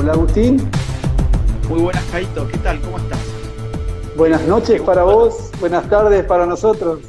[0.00, 0.56] Hola Agustín.
[1.68, 2.48] Muy buenas, Caito.
[2.48, 2.80] ¿Qué tal?
[2.80, 3.20] ¿Cómo estás?
[4.16, 7.00] Buenas noches para vos, buenas tardes para nosotros.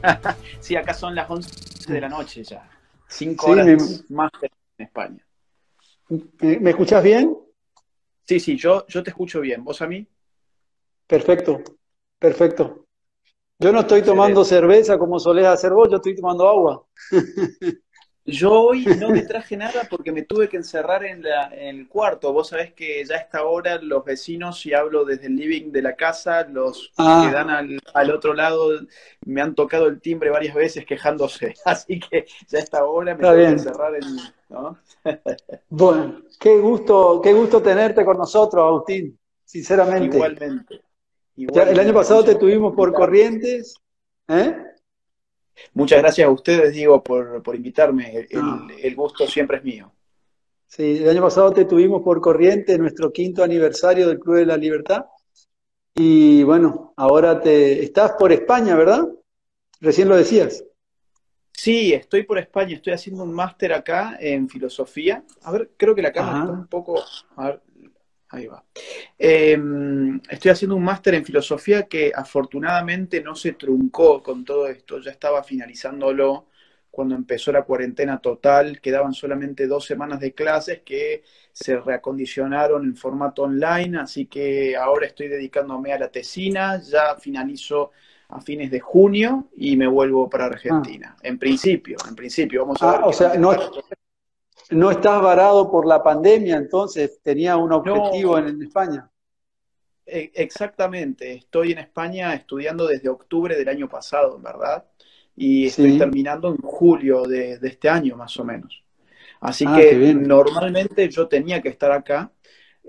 [0.60, 2.70] sí, acá son las 11 de la noche ya.
[3.08, 5.26] Cinco horas más en España.
[6.38, 7.36] ¿Me, escuchás bien?
[8.22, 9.64] Sí, sí, yo, yo te escucho bien.
[9.64, 10.06] ¿Vos a mí?
[11.08, 11.60] Perfecto,
[12.16, 12.86] perfecto.
[13.58, 16.86] Yo no estoy tomando cerveza como solés hacer vos, yo estoy tomando agua.
[18.26, 22.32] Yo hoy no me traje nada porque me tuve que encerrar en, el cuarto.
[22.32, 25.82] Vos sabés que ya a esta hora los vecinos, si hablo desde el living de
[25.82, 27.24] la casa, los ah.
[27.24, 27.50] que dan
[27.94, 28.70] al, otro lado
[29.24, 31.54] me han tocado el timbre varias veces quejándose.
[31.64, 34.16] Así que ya a esta hora me tuve que encerrar en...
[34.50, 34.78] ¿no?
[35.70, 40.16] bueno, qué gusto, qué gusto tenerte con nosotros, Agustín, sinceramente.
[40.16, 40.80] Igualmente.
[41.36, 43.74] el año pasado te tuvimos por Corrientes.
[44.28, 44.69] ¿Eh?
[45.74, 48.26] Muchas gracias a ustedes, digo, por, invitarme.
[48.30, 49.92] El, gusto siempre es mío.
[50.66, 54.56] Sí, el año pasado te tuvimos por corriente, nuestro quinto aniversario del Club de la
[54.56, 55.06] Libertad.
[55.94, 59.08] Y bueno, ahora te estás por España, ¿verdad?
[59.80, 60.64] Recién lo decías.
[61.52, 65.24] Sí, estoy por España, estoy haciendo un máster acá en filosofía.
[65.42, 67.02] A ver, creo que la cámara está un poco.
[67.36, 67.62] A ver,
[68.30, 68.64] Ahí va.
[69.18, 75.00] Em, estoy haciendo un máster en filosofía que afortunadamente no se truncó con todo esto.
[75.00, 76.46] Ya estaba finalizándolo
[76.90, 78.80] cuando empezó la cuarentena total.
[78.80, 83.98] Quedaban solamente dos semanas de clases que se reacondicionaron en formato online.
[83.98, 86.80] Así que ahora estoy dedicándome a la tesina.
[86.80, 87.90] Ya finalizo
[88.28, 91.16] a fines de junio y me vuelvo para Argentina.
[91.16, 91.20] Ah.
[91.24, 92.62] En principio, en principio.
[92.62, 93.50] Vamos a ah, O sea, no,
[94.70, 99.10] no estás varado por la pandemia, entonces tenía un objetivo en, España.
[100.06, 104.84] E, exactamente, estoy en España estudiando desde octubre del año pasado, ¿verdad?
[105.36, 108.82] Y estoy terminando en julio de, este año, más o menos.
[109.40, 112.30] Así ah, que normalmente yo tenía que estar acá,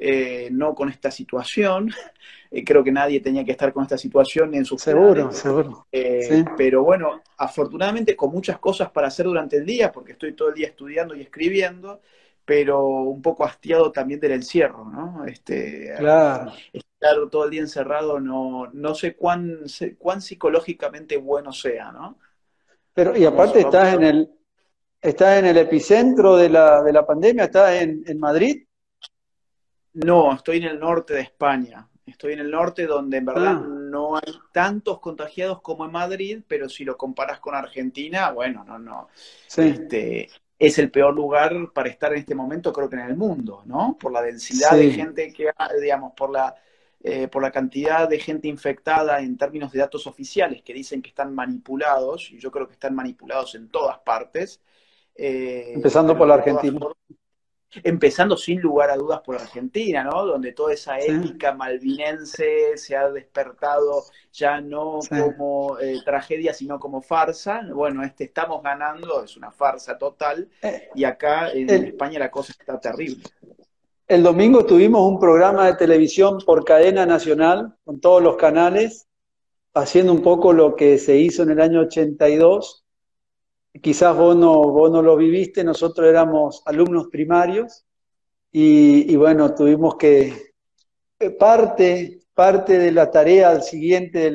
[0.03, 1.91] eh, no con esta situación.
[2.53, 5.87] Eh, creo que nadie tenía que estar con esta situación en su Seguro, seguro.
[5.89, 10.49] Eh, pero bueno, afortunadamente con muchas cosas para hacer durante el día, porque estoy todo
[10.49, 12.01] el día estudiando y escribiendo,
[12.43, 15.23] pero un poco hastiado también del encierro, ¿no?
[15.23, 16.51] Este, claro.
[16.73, 19.59] Estar todo el día encerrado no, no sé cuán,
[19.97, 22.17] cuán psicológicamente bueno sea, ¿no?
[22.93, 24.29] Pero, y aparte estás en el,
[25.01, 28.65] estás en el epicentro de la, de la pandemia, estás en, en Madrid.
[29.93, 31.87] No, estoy en el norte de España.
[32.05, 33.67] Estoy en el norte donde en verdad ah.
[33.67, 38.79] no hay tantos contagiados como en Madrid, pero si lo comparas con Argentina, bueno, no,
[38.79, 39.09] no.
[39.55, 43.63] Este, es el peor lugar para estar en este momento, creo que en el mundo,
[43.65, 43.97] ¿no?
[43.99, 46.55] Por la densidad de gente que, digamos, por la,
[47.01, 51.09] eh, por la cantidad de gente infectada en términos de datos oficiales que dicen que
[51.09, 54.61] están manipulados, y yo creo que están manipulados en todas partes.
[55.15, 56.79] Eh, Empezando por la Argentina
[57.83, 60.25] empezando sin lugar a dudas por Argentina, ¿no?
[60.25, 67.01] Donde toda esa ética malvinense se ha despertado ya no como eh, tragedia, sino como
[67.01, 67.61] farsa.
[67.73, 72.53] Bueno, este estamos ganando, es una farsa total, eh, y acá en España la cosa
[72.57, 73.23] está terrible.
[74.07, 79.07] El domingo tuvimos un programa de televisión por cadena nacional, con todos los canales,
[79.73, 82.80] haciendo un poco lo que se hizo en el año 82
[83.79, 87.85] quizás vos no, vos no lo viviste, nosotros éramos alumnos primarios
[88.51, 90.53] y, bueno, tuvimos que,
[91.19, 94.31] eh, parte, parte de la tarea al siguiente,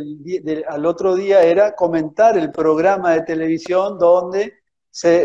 [0.67, 4.55] al otro día era comentar el programa de televisión donde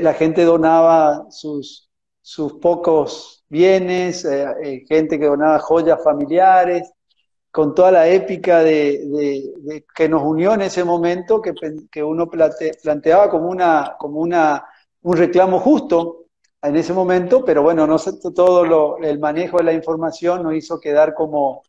[0.01, 1.89] la gente donaba sus,
[2.21, 6.91] sus pocos bienes, eh, eh, gente que donaba joyas familiares,
[7.51, 13.49] con toda la épica de, que nos unió en ese momento, que, uno planteaba como,
[13.49, 14.65] una, como una,
[15.01, 16.25] un reclamo justo
[16.61, 17.97] en ese momento, pero bueno, no
[18.33, 21.63] todo lo, el manejo de la información nos hizo quedar como,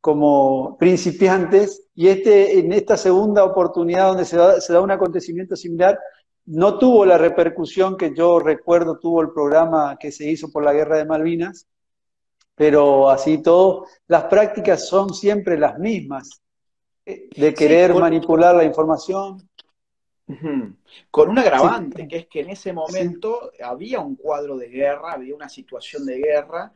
[0.00, 1.88] como principiantes.
[1.94, 5.98] Y este, en esta segunda oportunidad donde se da, se da un acontecimiento similar,
[6.46, 10.72] no tuvo la repercusión que yo recuerdo tuvo el programa que se hizo por la
[10.72, 11.66] Guerra de Malvinas,
[12.58, 16.42] pero así todo, las prácticas son siempre las mismas,
[17.06, 19.48] eh, de querer manipular la información.
[21.10, 25.34] Con un agravante, que es que en ese momento había un cuadro de guerra, había
[25.34, 26.74] una situación de guerra,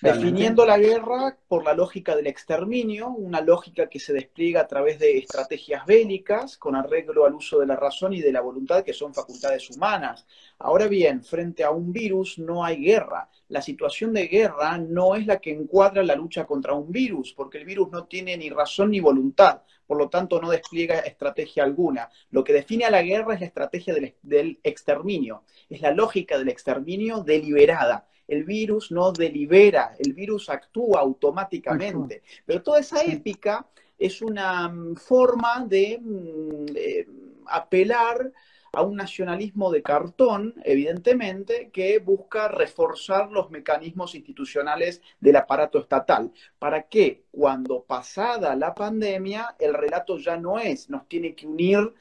[0.00, 4.98] definiendo la guerra por la lógica del exterminio, una lógica que se despliega a través
[4.98, 8.92] de estrategias bélicas con arreglo al uso de la razón y de la voluntad, que
[8.92, 10.26] son facultades humanas.
[10.58, 13.30] Ahora bien, frente a un virus no hay guerra.
[13.48, 17.58] La situación de guerra no es la que encuadra la lucha contra un virus, porque
[17.58, 22.10] el virus no tiene ni razón ni voluntad, por lo tanto no despliega estrategia alguna.
[22.30, 26.48] Lo que define a la guerra es la estrategia del, exterminio, es la lógica del
[26.48, 32.22] exterminio deliberada el virus no delibera, el virus actúa automáticamente.
[32.44, 33.66] Pero toda esa épica
[33.98, 37.06] es una mm, forma de mm, eh,
[37.46, 38.32] apelar
[38.72, 46.30] a un nacionalismo de cartón, evidentemente, que busca reforzar los mecanismos institucionales del aparato estatal,
[46.58, 51.94] para que cuando pasada la pandemia el relato ya no es, nos tiene que unir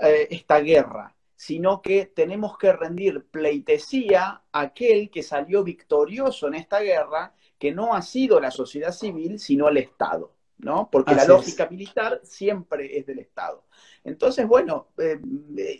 [0.00, 6.56] eh, esta guerra, sino que tenemos que rendir pleitesía a aquel que salió victorioso en
[6.56, 10.34] esta guerra, que no ha sido la sociedad civil, sino el Estado.
[10.58, 10.88] ¿no?
[10.90, 13.66] Porque la lógica militar siempre es del Estado.
[14.02, 15.20] Entonces, bueno, eh,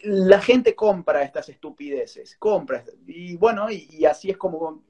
[0.05, 4.85] la gente compra estas estupideces, compra, y bueno, y, así es como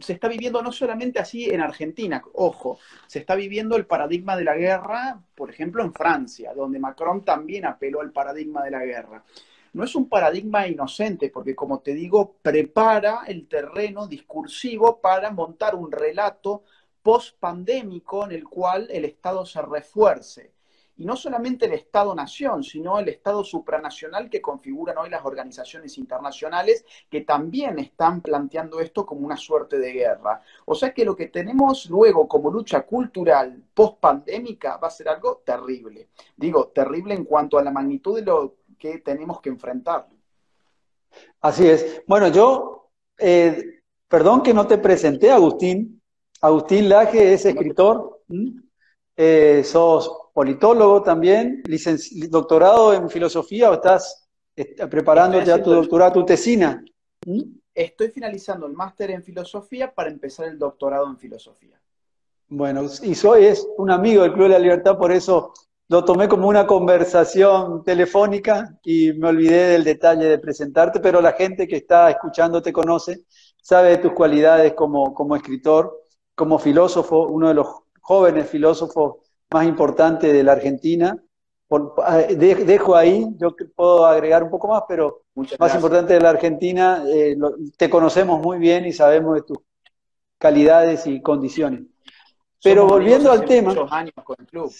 [0.00, 4.44] se está viviendo no solamente así en Argentina, ojo, se está viviendo el paradigma de
[4.44, 9.22] la guerra, por ejemplo, en Francia, donde Macron también apeló al paradigma de la guerra.
[9.74, 15.74] No es un paradigma inocente, porque como te digo, prepara el terreno discursivo para montar
[15.74, 16.62] un relato
[17.02, 20.54] post-pandémico en el cual el Estado se refuerce.
[20.96, 26.84] Y no solamente el Estado-nación, sino el Estado supranacional que configuran hoy las organizaciones internacionales
[27.10, 30.40] que también están planteando esto como una suerte de guerra.
[30.66, 35.42] O sea que lo que tenemos luego como lucha cultural post-pandémica va a ser algo
[35.44, 36.10] terrible.
[36.36, 38.54] Digo, terrible en cuanto a la magnitud de lo
[38.92, 40.06] que tenemos que enfrentar.
[41.40, 42.02] Así es.
[42.06, 46.02] Bueno, yo, eh, perdón que no te presenté, Agustín,
[46.42, 48.20] Agustín Laje es escritor,
[49.16, 51.62] eh, sos politólogo también,
[52.28, 54.28] doctorado en filosofía o estás
[54.90, 56.84] preparándote a tu doctorado, tu tesina.
[57.74, 61.80] Estoy finalizando el máster en filosofía para empezar el doctorado en filosofía.
[62.48, 65.54] Bueno, y soy es un amigo del Club de la Libertad, por eso
[65.88, 71.32] lo tomé como una conversación telefónica y me olvidé del detalle de presentarte, pero la
[71.32, 73.24] gente que está escuchando te conoce,
[73.60, 76.00] sabe de tus cualidades como, como escritor
[76.34, 77.68] como filósofo, uno de los
[78.00, 79.16] jóvenes filósofos
[79.52, 81.16] más importantes de la Argentina.
[82.04, 85.22] Ah, dejo ahí, yo puedo agregar un poco más, pero
[85.58, 87.36] más importante de la Argentina, eh,
[87.76, 89.58] te conocemos muy bien y sabemos de tus
[90.38, 91.82] calidades y condiciones.
[92.64, 93.68] Pero volviendo al tema.
[93.68, 94.72] Muchos años con el club.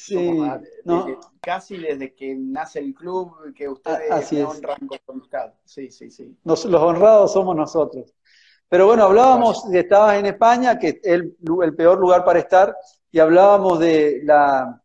[1.40, 5.22] casi desde que nace el club, que ustedes Así honran con
[5.64, 6.34] Sí, sí, sí.
[6.44, 8.14] los honrados somos nosotros.
[8.70, 11.36] Pero bueno, hablábamos de estabas en España, que es el,
[11.76, 12.74] peor lugar para estar,
[13.12, 14.82] y hablábamos de la,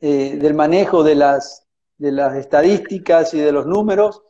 [0.00, 1.66] eh, del manejo de las,
[1.98, 4.22] de las estadísticas y de los números,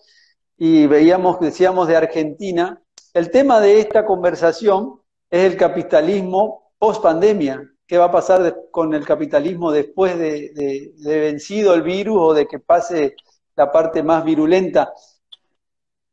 [0.58, 2.82] y veíamos, decíamos de Argentina.
[3.14, 5.00] El tema de esta conversación
[5.31, 7.71] es el capitalismo post pandemia.
[7.92, 12.58] ¿Qué va a pasar con el capitalismo después de vencido el virus o de que
[12.58, 13.16] pase
[13.54, 14.94] la parte más virulenta?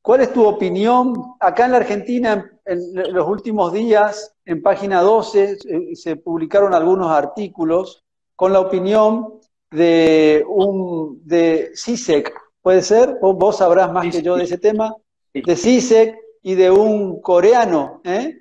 [0.02, 1.14] ¿Cuál es tu opinión?
[1.40, 8.04] Acá en la Argentina, en los últimos días, en página 12, se publicaron algunos artículos
[8.36, 9.40] con la opinión
[9.72, 13.20] de un de CISEC, ¿puede ser?
[13.22, 14.94] Vos, sabrás más que yo de ese tema,
[15.34, 18.36] de CISEC y de un coreano, ¿eh?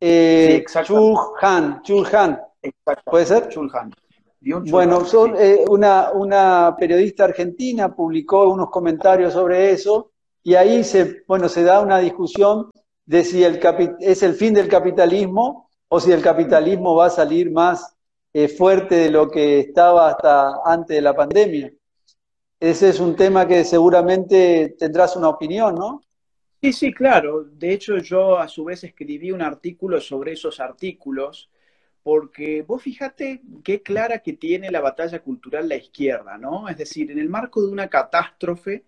[0.00, 2.49] eh Chul Han, Chul Han,
[3.04, 3.48] ¿puede ser?
[3.48, 3.92] Chul Han.
[4.70, 10.12] Bueno, son, eh, una, una periodista argentina publicó unos comentarios sobre eso
[10.42, 12.70] y ahí se, bueno, se da una discusión
[13.04, 13.60] de si el
[14.00, 17.94] es el fin del capitalismo o si el capitalismo va a salir más
[18.32, 21.72] eh, fuerte de lo que estaba hasta antes de la pandemia.
[22.58, 26.02] Ese es un tema que seguramente tendrás una opinión, ¿no?
[26.62, 27.44] Sí, sí, claro.
[27.44, 31.50] De hecho, yo a su vez escribí un artículo sobre esos artículos,
[32.02, 36.68] porque vos fíjate qué clara que tiene la batalla cultural la izquierda, ¿no?
[36.68, 38.84] Es decir, en el marco de una catástrofe,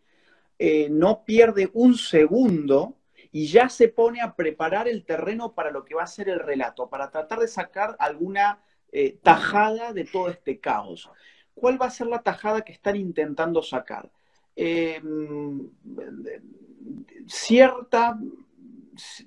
[0.58, 2.96] eh, no pierde un segundo
[3.30, 6.38] y ya se pone a preparar el terreno para lo que va a ser el
[6.38, 11.10] relato, para tratar de sacar alguna eh, tajada de todo este caos.
[11.54, 14.10] ¿Cuál va a ser la tajada que están intentando sacar?
[14.54, 15.70] Em,
[17.26, 18.18] cierta,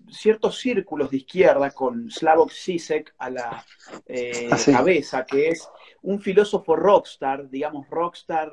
[0.10, 3.66] ciertos círculos de izquierda con Slavoj Zizek a la
[4.06, 5.68] eh, ah, cabeza, que es
[6.02, 8.52] un filósofo rockstar, digamos rockstar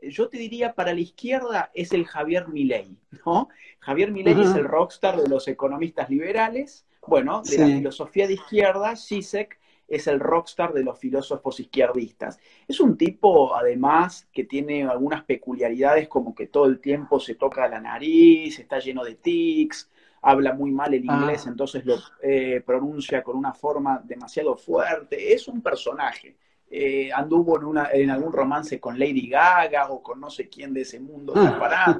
[0.00, 3.48] yo te diría para la izquierda es el Javier Milei, ¿no?
[3.80, 8.94] Javier Milei es el rockstar de los economistas liberales, bueno, de la filosofía de izquierda,
[8.96, 12.38] Zizek es el rockstar de los filósofos izquierdistas.
[12.68, 17.66] Es un tipo, además, que tiene algunas peculiaridades como que todo el tiempo se toca
[17.68, 19.90] la nariz, está lleno de tics,
[20.22, 21.50] habla muy mal el inglés, ah.
[21.50, 25.32] entonces lo eh, pronuncia con una forma demasiado fuerte.
[25.32, 26.36] Es un personaje.
[26.70, 30.74] Eh, anduvo en, una, en algún romance con Lady Gaga o con no sé quién
[30.74, 31.98] de ese mundo de la ah.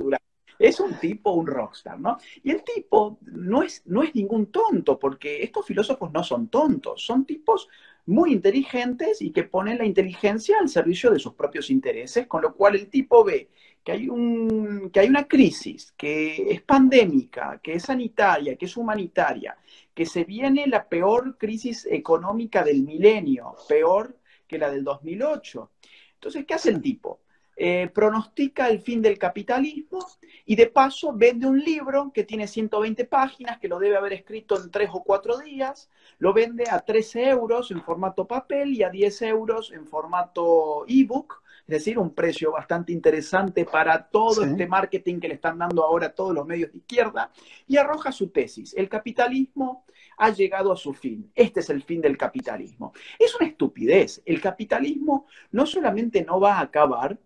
[0.59, 2.19] es un tipo, un rockstar, ¿no?
[2.43, 7.03] Y el tipo no es, no es ningún tonto, porque estos filósofos no son tontos,
[7.03, 7.69] son tipos
[8.05, 12.55] muy inteligentes y que ponen la inteligencia al servicio de sus propios intereses, con lo
[12.55, 13.49] cual el tipo ve
[13.89, 18.77] que hay, un, que hay una crisis, que es pandémica, que es sanitaria, que es
[18.77, 19.57] humanitaria,
[19.95, 24.15] que se viene la peor crisis económica del milenio, peor
[24.47, 25.71] que la del 2008.
[26.13, 27.21] Entonces, ¿qué hace el tipo?
[27.57, 30.07] Eh, pronostica el fin del capitalismo
[30.45, 34.63] y de paso vende un libro que tiene 120 páginas, que lo debe haber escrito
[34.63, 38.91] en tres o cuatro días, lo vende a 13 euros en formato papel y a
[38.91, 45.29] 10 euros en formato ebook, decir, un precio bastante interesante para todo este marketing que
[45.29, 47.31] le están dando ahora a todos los medios de izquierda,
[47.67, 49.85] y arroja su tesis, el capitalismo
[50.17, 51.31] ha llegado a su fin.
[51.35, 52.93] Este es el fin del capitalismo.
[53.19, 54.21] Es una estupidez.
[54.25, 57.19] El capitalismo no solamente no va a acabar,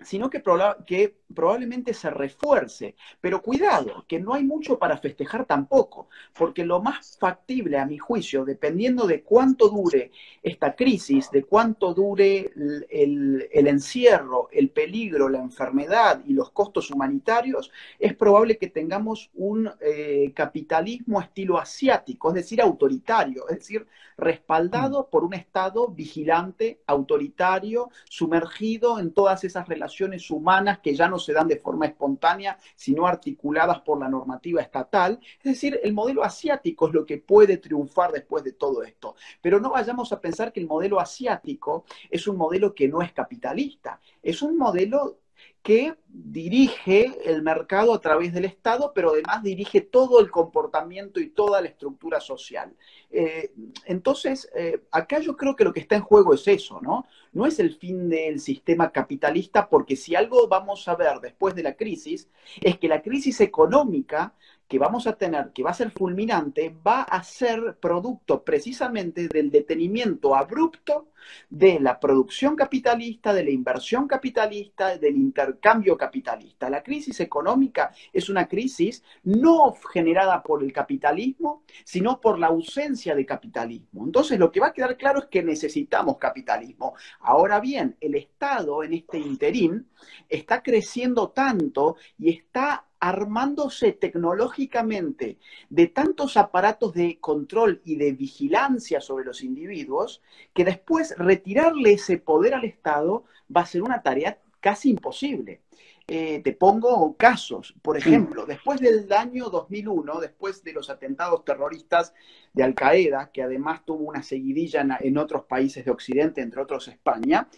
[0.00, 0.42] sino que,
[0.86, 2.94] que, probablemente se refuerce.
[3.20, 7.98] Pero cuidado, que no hay mucho para festejar tampoco, porque lo más factible, a mi
[7.98, 10.10] juicio, dependiendo de cuánto dure
[10.42, 12.52] esta crisis, de cuánto dure
[12.90, 19.70] el, encierro, el peligro, la enfermedad y los costos humanitarios, es probable que tengamos un
[19.80, 23.86] eh, capitalismo estilo asiático, es decir, autoritario, es decir,
[24.16, 25.10] respaldado mm.
[25.10, 31.32] por un Estado vigilante, autoritario, sumergido en todas esas relaciones humanas que ya no se
[31.32, 35.18] dan de forma espontánea, sino articuladas por la normativa estatal.
[35.38, 39.16] Es decir, el modelo asiático es lo que puede triunfar después de todo esto.
[39.40, 43.12] Pero no vayamos a pensar que el modelo asiático es un modelo que no es
[43.12, 45.18] capitalista, es un modelo
[45.62, 51.30] que dirige el mercado a través del Estado, pero además dirige todo el comportamiento y
[51.30, 52.74] toda la estructura social.
[53.10, 53.52] Eh,
[53.86, 57.06] entonces, eh, acá yo creo que lo que está en juego es eso, ¿no?
[57.32, 61.62] No es el fin del sistema capitalista, porque si algo vamos a ver después de
[61.62, 62.28] la crisis,
[62.60, 64.34] es que la crisis económica
[64.72, 69.50] que vamos a tener, que va a ser fulminante, va a ser producto precisamente del
[69.50, 71.08] detenimiento abrupto
[71.50, 76.70] de la producción capitalista, de la inversión capitalista, del intercambio capitalista.
[76.70, 83.14] La crisis económica es una crisis no generada por el capitalismo, sino por la ausencia
[83.14, 84.06] de capitalismo.
[84.06, 86.94] Entonces, lo que va a quedar claro es que necesitamos capitalismo.
[87.20, 89.86] Ahora bien, el Estado en este interín
[90.30, 95.36] está creciendo tanto y está armándose tecnológicamente
[95.68, 100.22] de tantos aparatos de control y de vigilancia sobre los individuos,
[100.54, 105.62] que después retirarle ese poder al Estado va a ser una tarea casi imposible.
[106.06, 112.14] Eh, te pongo casos, por ejemplo, después del año 2001, después de los atentados terroristas
[112.52, 116.86] de Al Qaeda, que además tuvo una seguidilla en, otros países de Occidente, entre otros
[116.86, 117.48] España,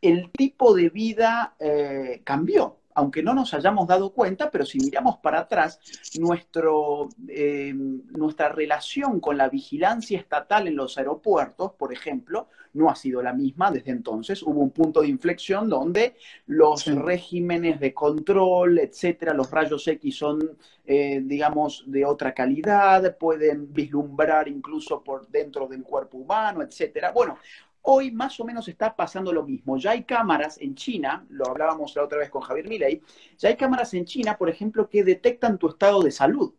[0.00, 5.18] el tipo de vida eh, cambió aunque no nos hayamos dado cuenta, pero si miramos
[5.18, 5.80] para atrás,
[6.18, 12.94] nuestro, eh, nuestra relación con la vigilancia estatal en los aeropuertos, por ejemplo, no ha
[12.94, 14.42] sido la misma desde entonces.
[14.42, 20.56] Hubo un punto de inflexión donde los regímenes de control, etcétera, los rayos X son,
[20.84, 27.12] eh, digamos, de otra calidad, pueden vislumbrar incluso por dentro del cuerpo humano, etcétera.
[27.12, 27.38] Bueno,
[27.82, 29.76] Hoy más o menos está pasando lo mismo.
[29.76, 33.02] Ya hay cámaras en China, lo hablábamos la otra vez con Javier Milei,
[33.38, 36.54] ya hay cámaras en China, por ejemplo, que detectan tu estado de salud.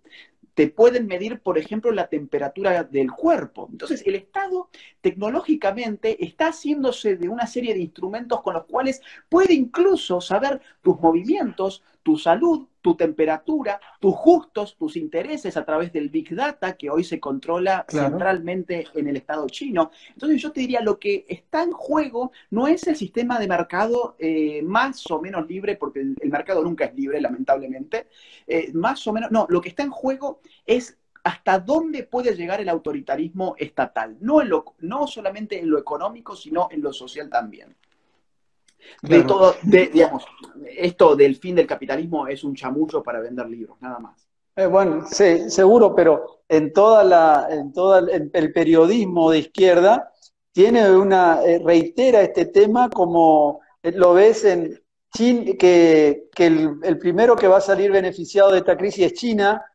[0.53, 3.67] Te pueden medir, por ejemplo, la temperatura del cuerpo.
[3.71, 4.69] Entonces, el Estado
[5.01, 10.99] tecnológicamente está haciéndose de una serie de instrumentos con los cuales puede incluso saber tus
[10.99, 16.89] movimientos, tu salud, tu temperatura, tus gustos, tus intereses a través del Big Data que
[16.89, 19.89] hoy se controla centralmente en el Estado chino.
[20.09, 24.15] Entonces yo te diría, lo que está en juego no es el sistema de mercado
[24.19, 28.07] eh, más o menos libre, porque el, mercado nunca es libre, lamentablemente,
[28.45, 32.59] eh, más o menos, no, lo que está en juego es hasta dónde puede llegar
[32.59, 37.29] el autoritarismo estatal, no, en lo, no solamente en lo económico, sino en lo social
[37.29, 37.73] también.
[39.01, 40.25] De todo, digamos,
[40.77, 44.27] esto del fin del capitalismo es un chamullo para vender libros, nada más.
[44.55, 50.11] Eh, bueno, sí, seguro, pero en toda la, en todo el, periodismo de izquierda
[50.51, 54.79] tiene una, eh, reitera este tema como eh, lo ves en
[55.11, 59.65] China, que, el, primero que va a salir beneficiado de esta crisis es China,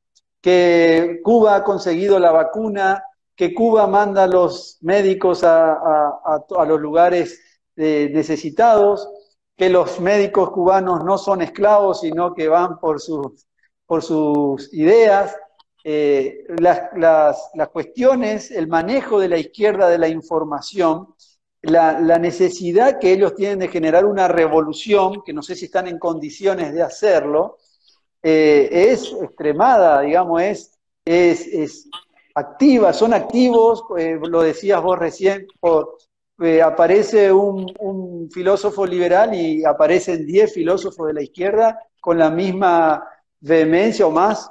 [0.40, 3.02] que Cuba ha conseguido la vacuna,
[3.34, 7.40] que Cuba manda a los médicos a, a los lugares
[7.78, 9.08] necesitados,
[9.56, 13.46] que los médicos cubanos no son esclavos, sino que van por sus,
[13.86, 15.36] por sus ideas.
[15.84, 21.14] Eh, las, las, cuestiones, el manejo de la izquierda de la información,
[21.62, 25.88] la, la, necesidad que ellos tienen de generar una revolución, que no sé si están
[25.88, 27.56] en condiciones de hacerlo,
[28.22, 31.88] eh, es extremada, digamos, es, es,
[32.34, 35.46] activa, son activos, eh, lo decías vos recién,
[36.40, 42.30] eh, aparece un, un, filósofo liberal y aparecen 10 filósofos de la izquierda con la
[42.30, 43.08] misma
[43.40, 44.50] vehemencia o más,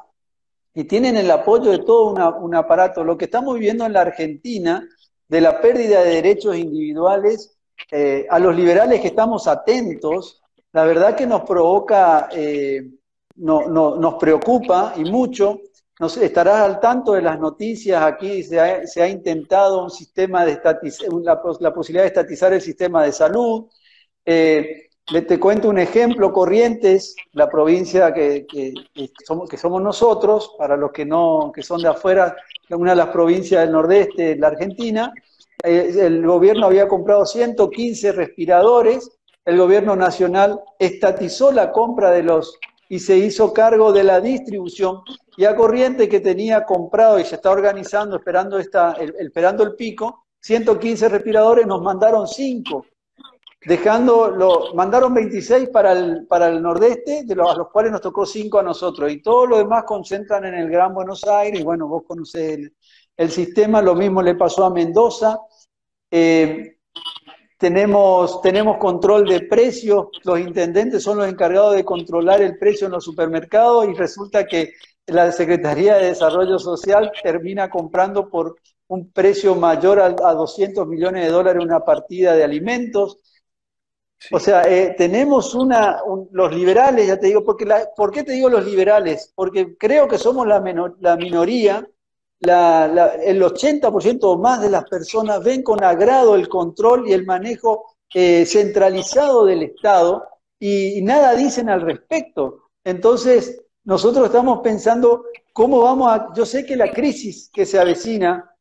[0.73, 3.03] y tienen el apoyo de todo un aparato.
[3.03, 4.87] Lo que estamos viviendo en la Argentina,
[5.27, 7.57] de la pérdida de derechos individuales,
[8.29, 12.29] a los liberales que estamos atentos, la verdad que nos provoca
[13.37, 15.59] no, no, nos preocupa y mucho.
[15.99, 18.03] No estarás al tanto de las noticias.
[18.03, 20.59] Aquí se ha, intentado un sistema de
[21.23, 23.65] la, posibilidad de estatizar el sistema de salud.
[24.23, 28.73] Eh, te cuento un ejemplo, Corrientes, la provincia que, que,
[29.25, 32.35] somos, que somos nosotros, para los que no, que son de afuera,
[32.69, 35.13] una de las provincias del nordeste de la Argentina,
[35.63, 42.59] eh, el gobierno había comprado 115 respiradores, el gobierno nacional estatizó la compra de los
[42.89, 45.01] y se hizo cargo de la distribución.
[45.35, 49.75] Y a Corriente que tenía comprado y se está organizando, esperando, esta, el, esperando el
[49.75, 52.85] pico, 115 respiradores, nos mandaron 5,
[53.65, 58.59] dejando, lo, mandaron 26 para el, para el nordeste, de los, cuales nos tocó 5
[58.59, 59.11] a nosotros.
[59.11, 62.73] Y todo lo demás concentran en el Gran Buenos Aires, bueno, vos conocés el,
[63.17, 65.39] el sistema, lo mismo le pasó a Mendoza.
[66.09, 66.76] Eh,
[67.57, 72.93] tenemos, tenemos control de precios, los intendentes son los encargados de controlar el precio en
[72.93, 74.73] los supermercados y resulta que
[75.07, 81.31] la Secretaría de Desarrollo Social termina comprando por un precio mayor a, 200 millones de
[81.31, 83.17] dólares una partida de alimentos.
[84.31, 85.99] O sea, eh, tenemos una,
[86.31, 89.31] los liberales, ya te digo, porque la, ¿por qué te digo los liberales?
[89.35, 90.61] Porque creo que somos la,
[90.99, 91.87] la minoría
[92.39, 97.25] la, el 80% o más de las personas ven con agrado el control y el
[97.25, 100.27] manejo eh, centralizado del Estado
[100.59, 102.69] y, nada dicen al respecto.
[102.83, 106.33] Entonces, nosotros estamos pensando cómo vamos a...
[106.35, 108.53] Yo sé que la crisis que se avecina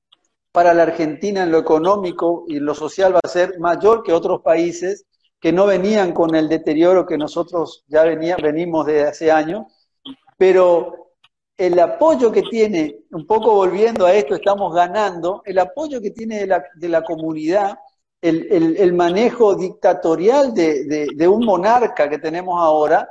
[0.53, 4.40] para la Argentina en lo económico y lo social va a ser mayor que otros
[4.42, 5.05] países
[5.38, 9.66] que no venían con el deterioro que nosotros ya venía, venimos de hace años,
[10.38, 11.06] pero
[11.57, 16.40] el apoyo que tiene, un poco volviendo a esto, estamos ganando, el apoyo que tiene
[16.40, 17.79] de la, de la comunidad,
[18.21, 23.09] el, el, manejo dictatorial de, de, un monarca que tenemos ahora,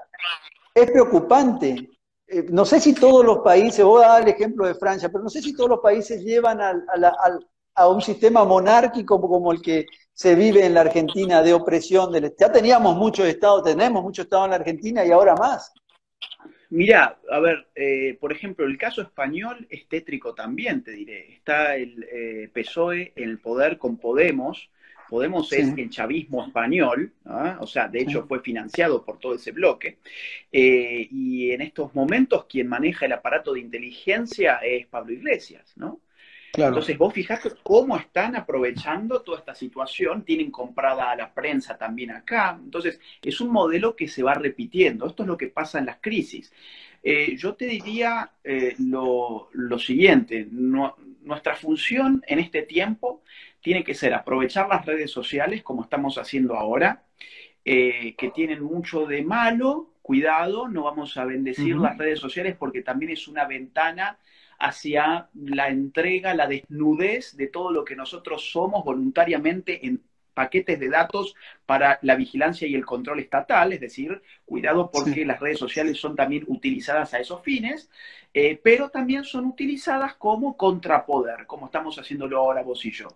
[0.73, 1.89] es preocupante.
[2.27, 5.23] Eh, no sé si todos los países, voy a dar el ejemplo de Francia, pero
[5.23, 7.39] no sé si todos los países llevan a, a,
[7.75, 12.11] a un sistema monárquico como el que se vive en la Argentina de opresión.
[12.11, 15.71] Del, ya teníamos muchos estados, tenemos muchos estados en la Argentina y ahora más.
[16.75, 21.31] Mira, a ver, eh, por ejemplo, el caso español es tétrico también, te diré.
[21.31, 24.69] Está el eh, PSOE en el poder con Podemos.
[25.09, 27.59] Podemos es el chavismo español, ¿ah?
[27.61, 29.99] o sea, de hecho fue financiado por todo ese bloque.
[30.51, 36.01] Eh, y en estos momentos quien maneja el aparato de inteligencia es Pablo Iglesias, ¿no?
[36.57, 42.11] Entonces vos fijate cómo están aprovechando toda esta situación, tienen comprada a la prensa también
[42.11, 45.87] acá, entonces es un modelo que se va repitiendo, esto es lo que pasa en
[45.87, 46.51] las crisis.
[47.03, 53.21] Eh, yo te diría eh, lo, siguiente, nuestra función en este tiempo
[53.61, 57.03] tiene que ser aprovechar las redes sociales como estamos haciendo ahora,
[57.63, 62.81] eh, que tienen mucho de malo, cuidado, no vamos a bendecir las redes sociales porque
[62.81, 64.17] también es una ventana
[64.59, 70.01] hacia la entrega, la desnudez de todo lo que nosotros somos voluntariamente en
[70.35, 71.33] paquetes de datos
[71.65, 76.15] para la vigilancia y el control estatal, es decir, cuidado porque las redes sociales son
[76.15, 77.89] también utilizadas a esos fines,
[78.33, 83.07] eh, pero también son utilizadas como contrapoder, como estamos haciéndolo ahora vos y yo.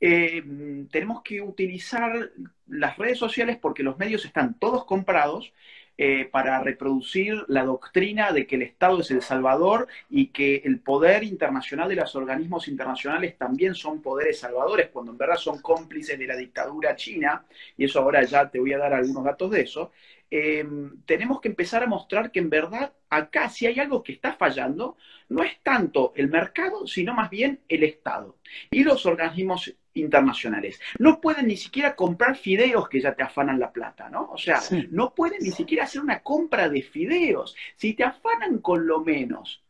[0.00, 0.42] Eh,
[0.90, 2.30] tenemos que utilizar
[2.66, 5.52] las redes sociales porque los medios están todos comprados
[5.96, 10.80] eh, para reproducir la doctrina de que el Estado es el salvador y que el
[10.80, 16.18] poder internacional de los organismos internacionales también son poderes salvadores, cuando en verdad son cómplices
[16.18, 17.44] de la dictadura china,
[17.76, 19.92] y eso ahora ya te voy a dar algunos datos de eso,
[20.36, 24.32] em, tenemos que empezar a mostrar que en verdad acá si hay algo que está
[24.32, 24.96] fallando,
[25.28, 28.36] no es tanto el mercado, sino más bien el Estado
[28.70, 30.80] y los organismos internacionales.
[30.98, 34.30] No pueden ni siquiera comprar fideos que ya te afanan la plata, ¿no?
[34.30, 37.56] O sea, no pueden ni siquiera hacer una compra de fideos.
[37.76, 39.63] Si te afanan con lo menos,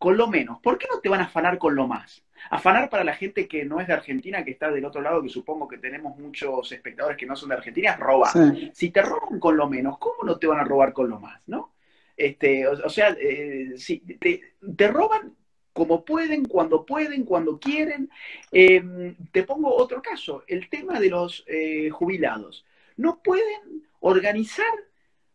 [0.00, 2.24] con lo menos, ¿por qué no te van a afanar con lo más?
[2.50, 5.28] Afanar para la gente que no es de Argentina, que está del otro lado, que
[5.28, 8.32] supongo que tenemos muchos espectadores que no son de Argentina, es robar.
[8.72, 11.40] Si te roban con lo menos, ¿cómo no te van a robar con lo más,
[11.46, 11.74] no?
[12.16, 15.36] Este, o, sea, eh, si te roban
[15.72, 18.10] como pueden, cuando pueden, cuando quieren.
[18.52, 22.64] Em, te pongo otro caso, el tema de los eh, jubilados.
[22.96, 24.66] No pueden organizar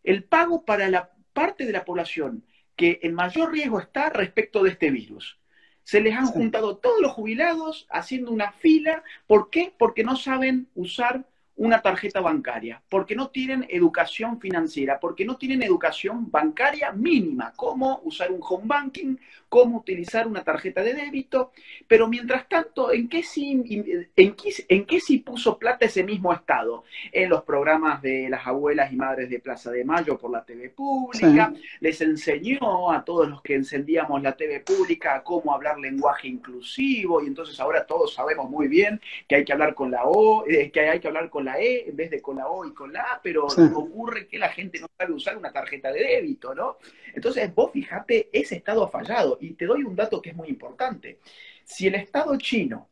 [0.04, 4.72] el pago para la parte de la población que el mayor riesgo está respecto de
[4.72, 5.40] este virus.
[5.84, 9.04] Se les han juntado todos los jubilados haciendo una fila.
[9.28, 9.74] ¿Por qué?
[9.78, 11.26] Porque no saben usar
[11.58, 18.02] una tarjeta bancaria, porque no tienen educación financiera, porque no tienen educación bancaria mínima, cómo
[18.04, 19.16] usar un home banking,
[19.56, 21.54] cómo utilizar una tarjeta de débito,
[21.88, 24.36] pero mientras tanto, ¿en qué sí, en
[24.68, 26.84] en qué sí puso plata ese mismo Estado?
[27.10, 30.72] En los programas de las abuelas y madres de Plaza de Mayo por la TV
[30.72, 37.24] pública, les enseñó a todos los que encendíamos la TV pública cómo hablar lenguaje inclusivo,
[37.24, 40.70] y entonces ahora todos sabemos muy bien que hay que hablar con la O, eh,
[40.70, 42.92] que hay que hablar con la E en vez de con la O y con
[42.92, 46.76] la A, pero ocurre que la gente no sabe usar una tarjeta de débito, ¿no?
[47.14, 49.38] Entonces, vos fíjate, ese Estado ha fallado.
[49.46, 51.20] Y te doy un dato que es muy importante.
[51.64, 52.90] Si el Estado chino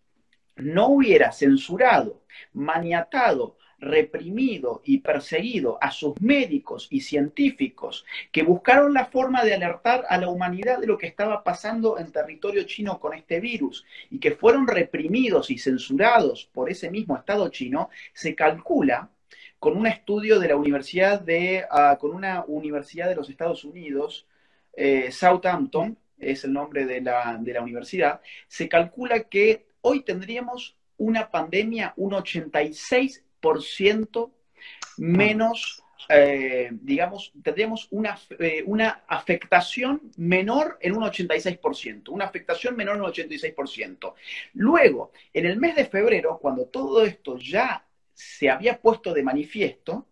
[0.55, 9.05] no hubiera censurado, maniatado, reprimido y perseguido a sus médicos y científicos que buscaron la
[9.05, 13.13] forma de alertar a la humanidad de lo que estaba pasando en territorio chino con
[13.13, 19.09] este virus y que fueron reprimidos y censurados por ese mismo Estado chino, se calcula
[19.59, 24.27] con un estudio de la Universidad de, ah, con una universidad de los Estados Unidos,
[24.73, 30.77] eh, Southampton, es el nombre de la, de la universidad, se calcula que hoy tendríamos
[30.97, 33.23] una pandemia, un 86
[34.97, 42.95] menos, eh, digamos, tendríamos una, eh, una afectación menor en un 86%, una afectación menor
[42.95, 44.13] en un 86%.
[44.53, 50.07] Luego, en el mes de febrero, cuando todo esto ya se había puesto de manifiesto,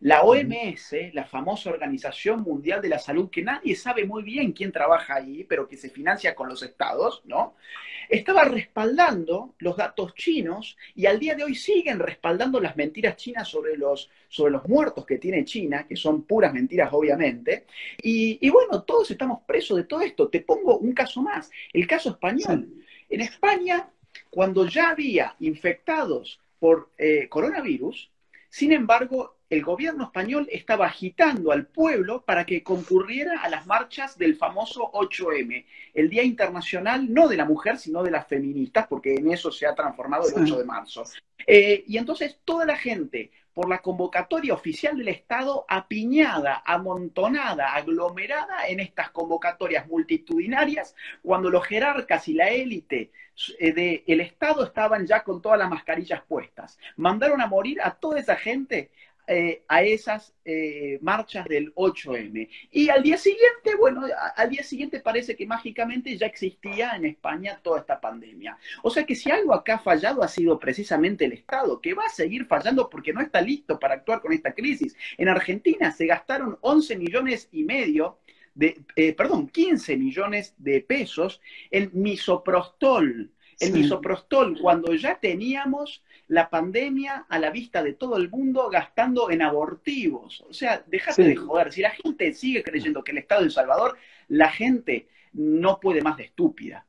[0.00, 4.72] la OMS, la famosa Organización Mundial de la Salud, que nadie sabe muy bien quién
[4.72, 7.54] trabaja ahí, pero que se financia con los estados, ¿no?
[8.08, 13.48] Estaba respaldando los datos chinos y al día de hoy siguen respaldando las mentiras chinas
[13.48, 17.64] sobre los, sobre los muertos que tiene China, que son puras mentiras obviamente.
[18.02, 20.28] Y, bueno, todos estamos presos de todo esto.
[20.28, 22.68] Te pongo un caso más, el caso español.
[23.08, 23.88] En España,
[24.30, 28.10] cuando ya había infectados por eh, coronavirus,
[28.54, 34.16] sin embargo, el gobierno español estaba agitando al pueblo para que concurriera a las marchas
[34.16, 39.16] del famoso 8M, el Día Internacional no de la mujer, sino de las feministas, porque
[39.16, 41.02] en eso se ha transformado el 8 de marzo.
[41.44, 48.66] Eh, y entonces toda la gente, por la convocatoria oficial del Estado, apiñada, amontonada, aglomerada
[48.66, 53.12] en estas convocatorias multitudinarias, cuando los jerarcas y la élite
[53.58, 56.78] eh, del Estado estaban ya con todas las mascarillas puestas.
[56.96, 58.90] Mandaron a morir a toda esa gente
[59.26, 62.48] eh, a esas eh, marchas del 8M.
[62.70, 64.02] Y al día siguiente, bueno,
[64.36, 68.58] al día siguiente parece que mágicamente ya existía en España toda esta pandemia.
[68.82, 72.04] O sea que si algo acá ha fallado ha sido precisamente el Estado, que va
[72.04, 74.94] a seguir fallando porque no está listo para actuar con esta crisis.
[75.16, 78.18] En Argentina se gastaron 11 millones y medio
[78.54, 83.30] de, eh, perdón, 15 millones de pesos en misoprostol.
[83.60, 89.30] El misoprostol, cuando ya teníamos la pandemia a la vista de todo el mundo gastando
[89.30, 90.44] en abortivos.
[90.48, 91.72] O sea, déjate de joder.
[91.72, 93.96] Si la gente sigue creyendo que el Estado de El Salvador,
[94.28, 96.86] la gente no puede más de estúpida.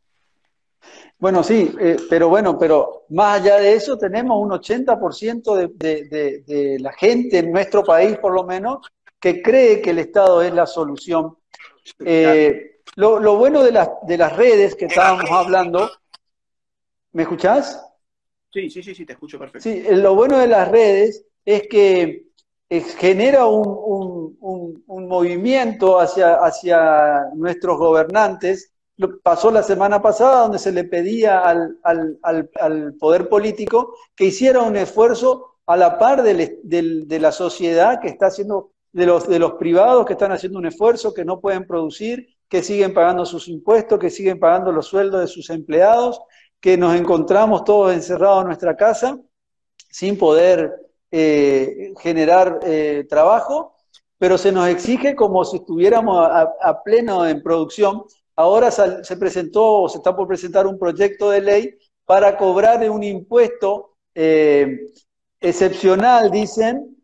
[1.17, 6.93] Bueno, sí, eh, pero bueno, pero más allá de eso tenemos un 80% de, la
[6.93, 8.85] gente en nuestro país, por lo menos,
[9.19, 11.37] que cree que el Estado es la solución.
[11.99, 13.71] Eh, lo, lo, bueno de,
[14.07, 15.89] de las redes que estábamos hablando,
[17.15, 17.81] ¿me escuchás?
[18.51, 19.63] Sí, sí, sí, sí, te escucho perfecto.
[19.63, 22.27] Sí, lo bueno de las redes es que
[22.97, 24.35] genera un,
[24.87, 28.73] movimiento hacia, hacia nuestros gobernantes.
[28.97, 32.49] Lo pasó la semana pasada donde se le pedía al,
[32.99, 38.71] poder político que hiciera un esfuerzo a la par de la sociedad que está haciendo,
[38.91, 42.61] de los, de los privados que están haciendo un esfuerzo, que no pueden producir, que
[42.61, 46.19] siguen pagando sus impuestos, que siguen pagando los sueldos de sus empleados
[46.59, 49.19] que nos encontramos todos encerrados en nuestra casa
[49.89, 50.73] sin poder
[51.11, 53.75] eh, generar eh, trabajo,
[54.17, 58.03] pero se nos exige como si estuviéramos a, pleno en producción.
[58.35, 63.03] Ahora se presentó o se está por presentar un proyecto de ley para cobrar un
[63.03, 64.79] impuesto eh,
[65.39, 66.97] excepcional, dicen,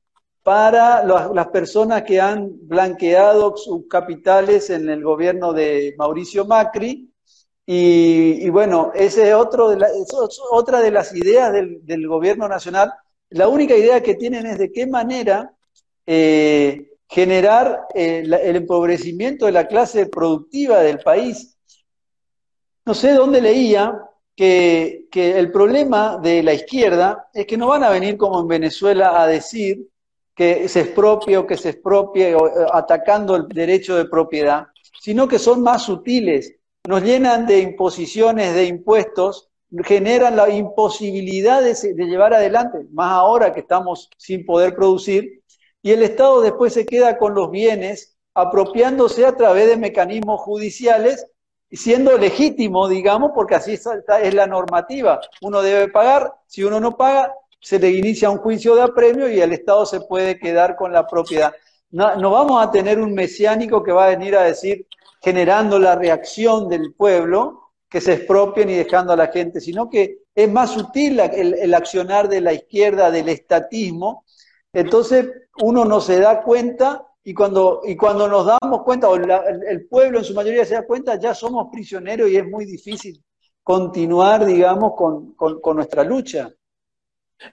[0.44, 7.11] para las personas que han blanqueado sus capitales en el gobierno de Mauricio Macri
[7.65, 9.86] y, bueno, ese es, otro de
[10.52, 12.91] otra de las ideas del, gobierno nacional.
[13.30, 15.54] La única idea que tienen es de qué manera
[16.06, 21.58] eh, generar eh, el empobrecimiento de la clase productiva del país.
[22.86, 24.02] No sé dónde leía
[24.36, 29.21] que, el problema de la izquierda es que no van a venir como en Venezuela
[29.21, 29.88] a decir
[30.36, 32.36] que se expropie o que se expropie,
[32.74, 34.67] atacando el derecho de propiedad,
[35.00, 36.56] sino que son más sutiles.
[36.88, 39.50] Nos llenan de imposiciones, de impuestos,
[39.84, 45.41] generan la imposibilidad de, llevar adelante, más ahora que estamos sin poder producir,
[45.82, 51.28] y el Estado después se queda con los bienes apropiándose a través de mecanismos judiciales,
[51.72, 55.22] siendo legítimo, digamos, porque así es la normativa.
[55.41, 59.39] Uno debe pagar, si uno no paga, se le inicia un juicio de apremio y
[59.39, 61.54] el Estado se puede quedar con la propiedad.
[61.91, 64.88] No, vamos a tener un mesiánico que va a venir a decir,
[65.22, 70.20] generando la reacción del pueblo, que se expropien y dejando a la gente, sino que
[70.34, 74.26] es más sutil el, accionar de la izquierda, del estatismo.
[74.74, 75.30] Entonces
[75.62, 80.20] uno no se da cuenta y cuando, y cuando nos damos cuenta, o el, pueblo
[80.20, 83.24] en su mayoría se da cuenta, ya somos prisioneros y es muy difícil
[83.62, 86.50] continuar, digamos, con, con nuestra lucha.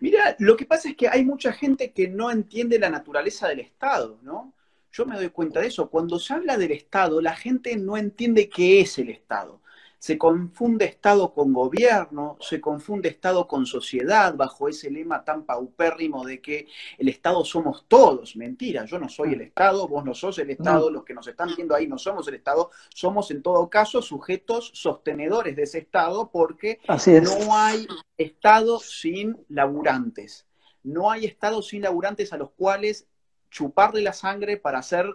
[0.01, 3.61] Mira, lo que pasa es que hay mucha gente que no entiende la naturaleza del
[3.61, 4.55] Estado, ¿no?
[4.93, 5.91] Yo me doy cuenta de eso.
[5.91, 9.61] Cuando se habla del Estado, la gente no entiende qué es el Estado.
[9.99, 16.25] Se confunde Estado con gobierno, se confunde Estado con sociedad bajo ese lema tan paupérrimo
[16.25, 18.37] de que el Estado somos todos.
[18.37, 21.51] Mentira, yo no soy el Estado, vos no sos el Estado, los que nos están
[21.57, 26.31] viendo ahí no somos el Estado, somos en todo caso sujetos sostenedores de ese Estado
[26.31, 30.47] porque no hay Estado sin laburantes.
[30.85, 33.09] No hay Estado sin laburantes a los cuales
[33.51, 35.07] chuparle la sangre para hacer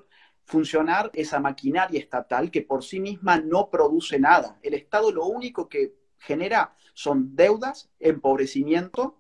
[0.46, 4.60] funcionar esa maquinaria estatal que por sí misma no produce nada.
[4.62, 9.20] El Estado lo único que genera son deudas, empobrecimiento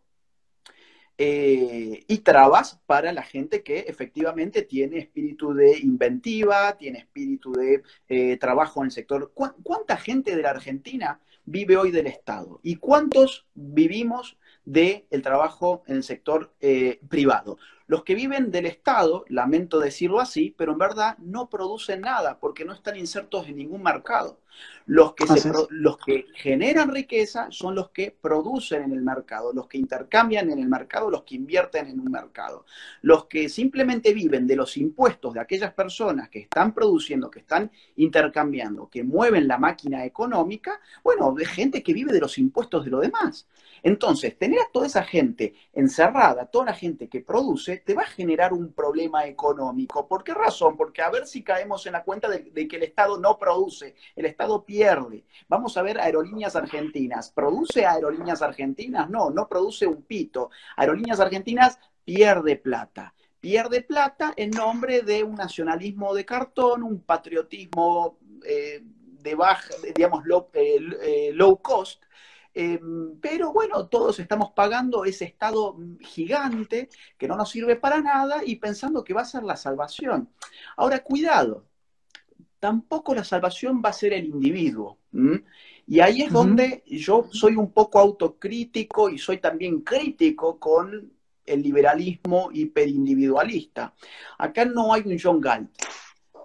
[1.17, 7.83] eh, y trabas para la gente que efectivamente tiene espíritu de inventiva, tiene espíritu de
[8.09, 9.31] eh, trabajo en el sector.
[9.33, 12.59] ¿Cuánta gente de la Argentina vive hoy del Estado?
[12.63, 17.57] ¿Y cuántos vivimos del trabajo en el sector eh, privado?
[17.93, 22.65] Los que viven del Estado, lamento decirlo así, pero en verdad no producen nada porque
[22.65, 24.39] no están insertos en ningún mercado.
[24.85, 25.25] Los que,
[25.69, 30.59] los que generan riqueza son los que producen en el mercado, los que intercambian en
[30.59, 32.65] el mercado, los que invierten en un mercado.
[33.01, 37.71] Los que simplemente viven de los impuestos de aquellas personas que están produciendo, que están
[37.95, 42.91] intercambiando, que mueven la máquina económica, bueno, de gente que vive de los impuestos de
[42.91, 43.47] lo demás.
[43.83, 48.07] Entonces, tener a toda esa gente encerrada, toda la gente que produce, te va a
[48.07, 50.07] generar un problema económico.
[50.07, 50.77] ¿Por qué razón?
[50.77, 54.25] Porque a ver si caemos en la cuenta de, que el Estado no produce, el
[54.25, 55.25] Estado pierde.
[55.47, 57.31] Vamos a ver aerolíneas argentinas.
[57.31, 59.09] ¿Produce aerolíneas argentinas?
[59.09, 60.49] No, no produce un pito.
[60.77, 68.17] Aerolíneas argentinas pierde plata pierde plata en nombre de un nacionalismo de cartón, un patriotismo
[68.45, 68.81] eh,
[69.23, 72.03] de baja, digamos, eh, eh, low cost,
[72.55, 78.41] Em, pero bueno, todos estamos pagando ese estado gigante que no nos sirve para nada
[78.45, 80.29] y pensando que va a ser la salvación.
[80.77, 81.65] Ahora, cuidado,
[82.59, 84.99] tampoco la salvación va a ser el individuo.
[85.85, 91.11] Y ahí es donde yo soy un poco autocrítico y soy también crítico con
[91.45, 93.93] el liberalismo hiperindividualista.
[94.37, 95.69] Acá no hay un John Galt.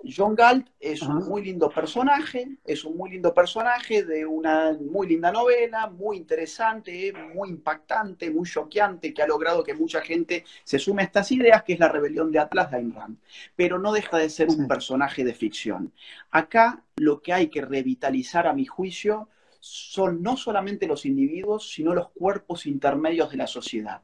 [0.05, 5.09] John Galt es un muy lindo personaje, es un muy lindo personaje de una muy
[5.09, 10.79] linda novela, muy interesante, muy impactante, muy choqueante, que ha logrado que mucha gente se
[10.79, 13.19] sume a estas ideas, que es la rebelión de Atlas de Ayn Rand.
[13.57, 15.93] Pero no deja de ser un personaje de ficción.
[16.31, 19.29] Acá lo que hay que revitalizar, a mi juicio,
[19.61, 24.03] son no solamente los individuos, sino los cuerpos intermedios de la sociedad.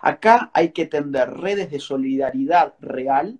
[0.00, 3.38] Acá hay que tender redes de solidaridad real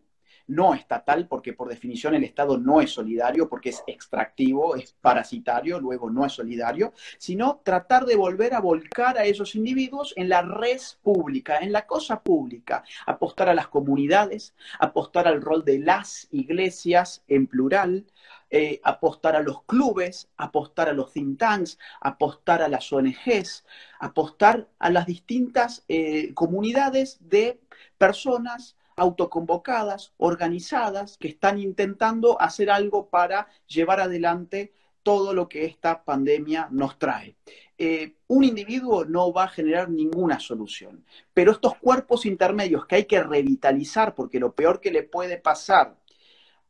[0.49, 5.81] no estatal, porque por definición el Estado no es solidario, porque es extractivo, es parasitario,
[5.81, 10.43] luego no es solidario, sino tratar de volver a volcar a esos individuos en la
[10.43, 16.29] res pública, en la cosa pública, apostar a las comunidades, apostar al rol de las
[16.31, 18.07] iglesias en plural,
[18.49, 23.65] eh, apostar a los clubes, apostar a los think tanks, apostar a las ONGs,
[23.99, 27.61] apostar a las distintas eh, comunidades de
[27.99, 36.03] personas autoconvocadas, organizadas, que están intentando hacer algo para llevar adelante todo lo que esta
[36.03, 37.37] pandemia nos trae.
[37.79, 43.05] Eh, un individuo no va a generar ninguna solución, pero estos cuerpos intermedios que hay
[43.05, 45.97] que revitalizar, porque lo peor que le puede pasar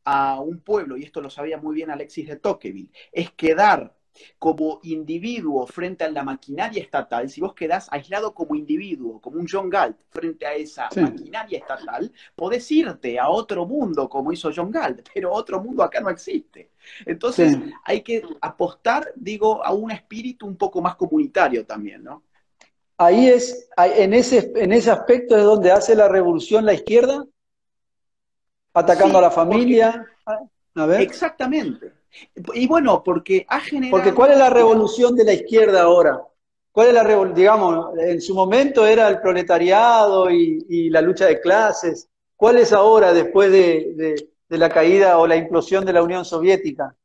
[0.03, 3.96] a un pueblo, y esto lo sabía muy bien Alexis de Tocqueville, es quedar
[4.39, 9.47] como individuo frente a la maquinaria estatal, si vos quedás aislado como individuo, como un
[9.49, 14.71] John Galt, frente a esa maquinaria estatal, podés irte a otro mundo como hizo John
[14.71, 16.71] Galt, pero otro mundo acá no existe.
[17.05, 22.23] Entonces hay que apostar, digo, a un espíritu un poco más comunitario también, ¿no?
[22.99, 27.23] Ahí es, en ese, en ese aspecto es donde hace la revolución la izquierda,
[28.73, 30.05] atacando a la familia.
[30.75, 31.01] A ver.
[31.01, 31.93] Exactamente.
[32.53, 33.91] Y bueno, porque ha generado...
[33.91, 36.21] Porque ¿cuál es la revolución de la izquierda ahora?
[36.71, 37.35] ¿Cuál es la revolución?
[37.35, 42.07] Digamos, en su momento era el proletariado y, la lucha de clases.
[42.35, 46.95] ¿Cuál es ahora después de, la caída o la implosión de la Unión Soviética?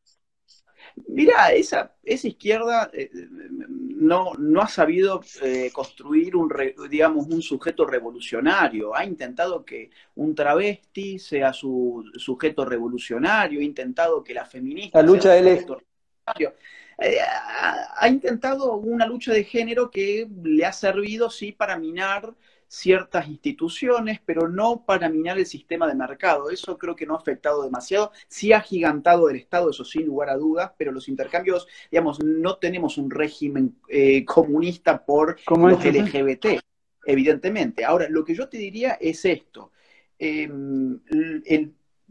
[1.09, 6.53] Mira, esa, esa izquierda eh, no, no, ha sabido eh, construir un,
[6.91, 8.95] digamos, un sujeto revolucionario.
[8.95, 15.07] Ha intentado que un travesti sea su sujeto revolucionario, ha intentado que la feminista la
[15.07, 16.55] lucha sea su sujeto revolucionario.
[16.99, 22.35] Eh, ha, intentado una lucha de género que le ha servido, sí, para minar
[22.69, 26.49] ciertas instituciones, pero no para minar el sistema de mercado.
[26.51, 28.13] Eso creo que no ha afectado demasiado.
[28.29, 32.57] Sí ha gigantado el Estado, eso sin lugar a dudas, pero los intercambios, digamos, no
[32.57, 36.61] tenemos un régimen eh, comunista por los LGBT,
[37.05, 37.85] evidentemente.
[37.85, 39.73] Ahora, lo que yo te diría es esto.
[40.19, 41.01] Em,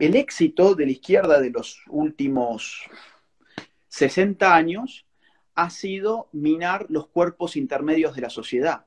[0.02, 2.84] el éxito de la izquierda de los últimos
[3.92, 5.06] 60 años
[5.54, 8.86] ha sido minar los cuerpos intermedios de la sociedad.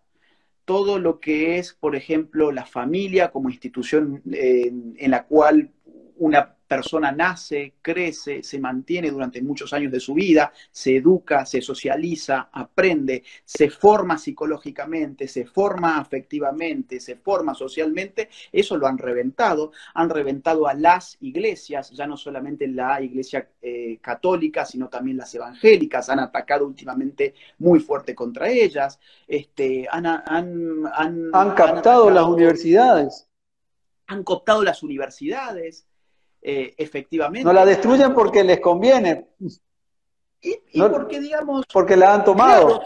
[0.65, 5.73] Todo lo que es, por ejemplo, la familia como institución en, en la cual
[6.17, 11.61] una persona nace, crece, se mantiene durante muchos años de su vida, se educa, se
[11.61, 19.73] socializa, aprende, se forma psicológicamente, se forma afectivamente, se forma socialmente, eso lo han reventado.
[19.95, 25.35] Han reventado a las iglesias, ya no solamente la iglesia eh, católica, sino también las
[25.35, 28.99] evangélicas, han atacado últimamente muy fuerte contra ellas.
[29.27, 33.29] Este, han, han captado las universidades.
[34.07, 35.87] Han cooptado las universidades.
[36.47, 37.43] Eh, efectivamente.
[37.43, 39.29] No la destruyen porque les conviene.
[40.43, 41.65] Y, porque, digamos...
[41.73, 42.83] Porque la han tomado.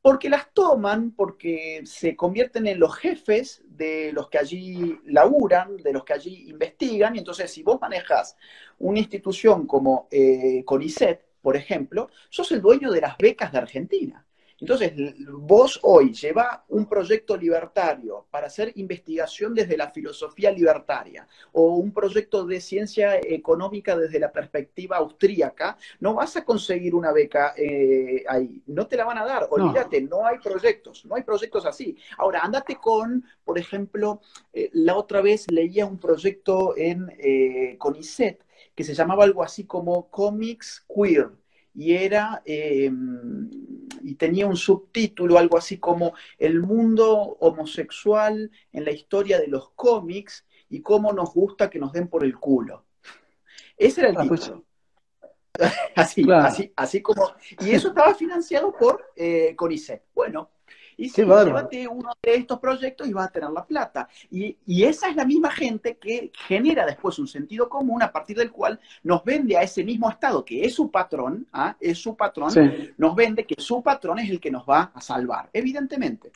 [0.00, 5.92] porque las toman, porque se convierten en los jefes de los que allí laburan, de
[5.92, 8.36] los que allí investigan, y entonces si vos manejas
[8.78, 14.24] una institución como eh, CONICET, por ejemplo, sos el dueño de las becas de Argentina.
[14.62, 14.92] Entonces,
[15.28, 21.92] vos hoy lleva un proyecto libertario para hacer investigación desde la filosofía libertaria o un
[21.92, 28.22] proyecto de ciencia económica desde la perspectiva austríaca, no vas a conseguir una beca eh,
[28.28, 30.24] ahí, no te la van a dar, olvídate, no.
[30.24, 31.96] hay proyectos, no hay proyectos así.
[32.16, 34.20] Ahora, andate con, por ejemplo,
[34.52, 38.44] eh, la otra vez leía un proyecto en eh, CONICET
[38.76, 41.41] que se llamaba algo así como Comics Queer
[41.74, 43.48] y era em,
[44.02, 49.70] y tenía un subtítulo, algo así como El mundo homosexual en la historia de los
[49.70, 52.84] cómics y cómo nos gusta que nos den por el culo.
[53.76, 54.64] Ese era el ah, pues título.
[55.96, 57.34] así, así, así como.
[57.60, 60.04] Y eso estaba financiado por eh, CONICET.
[60.14, 60.50] Bueno,
[61.02, 64.08] y si llévate uno de estos proyectos y vas a tener la plata.
[64.30, 68.52] Y, esa es la misma gente que genera después un sentido común a partir del
[68.52, 71.76] cual nos vende a ese mismo Estado, que es su patrón, ¿ah?
[71.80, 72.52] es su patrón,
[72.96, 76.30] nos vende que su patrón es el que nos va a salvar, evidentemente.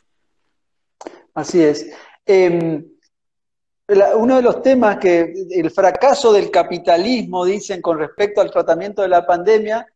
[1.33, 1.89] Así es.
[2.25, 2.85] Em,
[4.17, 9.07] uno de los temas que el fracaso del capitalismo, dicen con respecto al tratamiento de
[9.07, 9.87] la pandemia,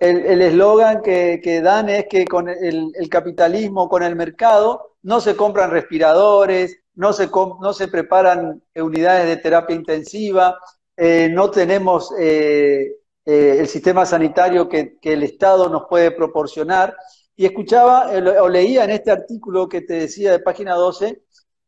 [0.00, 5.70] el eslogan que, dan es que con el, capitalismo, con el mercado, no se compran
[5.70, 10.58] respiradores, no se, no se preparan unidades de terapia intensiva,
[10.96, 16.96] eh, no tenemos eh, eh, el sistema sanitario que, el Estado nos puede proporcionar.
[17.36, 18.10] Y escuchaba
[18.42, 21.22] o leía en este artículo que te decía de página 12,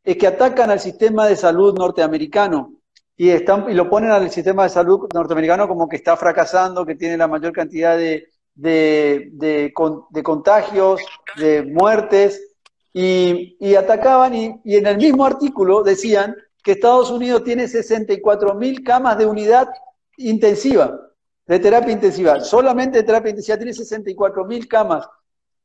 [0.05, 2.82] es que atacan al sistema de salud norteamericano
[3.17, 6.95] y, están, y lo ponen al sistema de salud norteamericano como que está fracasando, que
[6.95, 9.73] tiene la mayor cantidad de, de, de,
[10.23, 11.01] contagios,
[11.37, 12.41] de muertes,
[12.93, 18.55] y, y atacaban, y, y, en el mismo artículo decían que Estados Unidos tiene 64
[18.55, 19.69] mil camas de unidad
[20.19, 20.99] intensiva,
[21.47, 25.09] de terapia intensiva, solamente de terapia intensiva tiene 64 mil camas.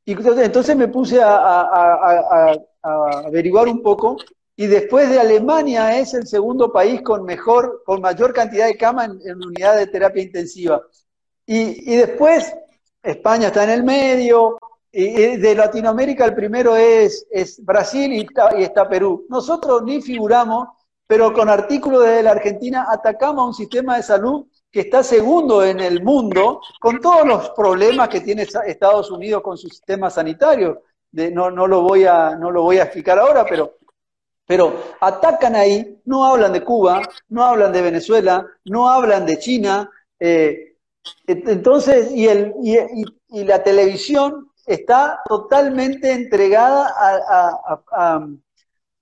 [0.04, 4.16] Y entonces, me puse a, a, a averiguar un poco
[4.60, 9.08] y después de Alemania es el segundo país con mejor, con mayor cantidad de camas
[9.24, 10.82] en, unidad de terapia intensiva.
[11.46, 12.52] Y, después
[13.00, 14.58] España está en el medio,
[14.90, 18.26] y, de Latinoamérica el primero es, es Brasil y
[18.64, 19.26] está, Perú.
[19.28, 20.66] Nosotros ni figuramos,
[21.06, 25.64] pero con artículos de la Argentina atacamos a un sistema de salud que está segundo
[25.64, 30.82] en el mundo, con todos los problemas que tiene Estados Unidos con su sistema sanitario.
[31.12, 33.78] No lo voy a explicar ahora, pero
[34.48, 39.90] pero atacan ahí, no hablan de Cuba, no hablan de Venezuela, no hablan de China.
[40.18, 40.76] Eh,
[41.26, 48.26] entonces, y, el, y, la televisión está totalmente entregada a,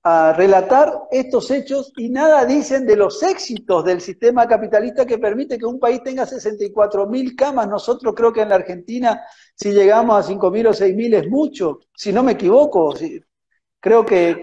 [0.08, 5.58] a relatar estos hechos y nada dicen de los éxitos del sistema capitalista que permite
[5.58, 7.68] que un país tenga 64 mil camas.
[7.68, 9.22] Nosotros creo que en la Argentina,
[9.56, 12.94] si llegamos a 5 mil o 6 mil es mucho, si no me equivoco.
[13.80, 14.40] creo que...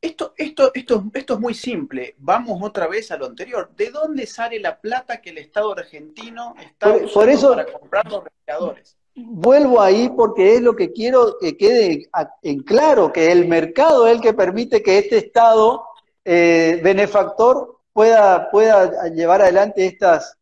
[0.00, 2.14] esto, esto, esto, esto es muy simple.
[2.18, 3.70] Vamos otra vez a lo anterior.
[3.76, 8.24] ¿De dónde sale la plata que el Estado argentino está por, eso, para comprar los
[8.24, 8.98] respiradores?
[9.20, 12.08] vuelvo ahí porque es lo que quiero que quede
[12.42, 15.84] en claro, que el mercado es el que permite que este Estado
[16.24, 20.36] eh, benefactor pueda, pueda llevar adelante estas,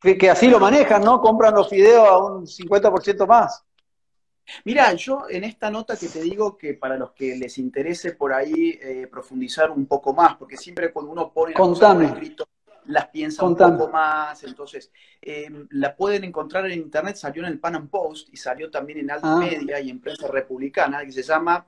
[0.00, 1.20] que, así lo manejan, ¿no?
[1.20, 3.64] Compran los fideos a un 50% más.
[4.64, 8.32] Mira, yo en esta nota que te digo que para los que les interese por
[8.32, 12.06] ahí eh, profundizar un poco más, porque siempre cuando uno pone Contame.
[12.06, 12.48] escrito,
[12.86, 14.90] las piensa un poco más, entonces
[15.20, 18.98] em, la pueden encontrar en internet, salió en el Pan Am Post y salió también
[18.98, 19.38] en Alta ah.
[19.38, 21.66] Media y en Prensa Republicana, que se llama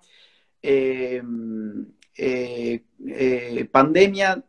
[0.60, 4.42] em, eh, eh, Pandemia,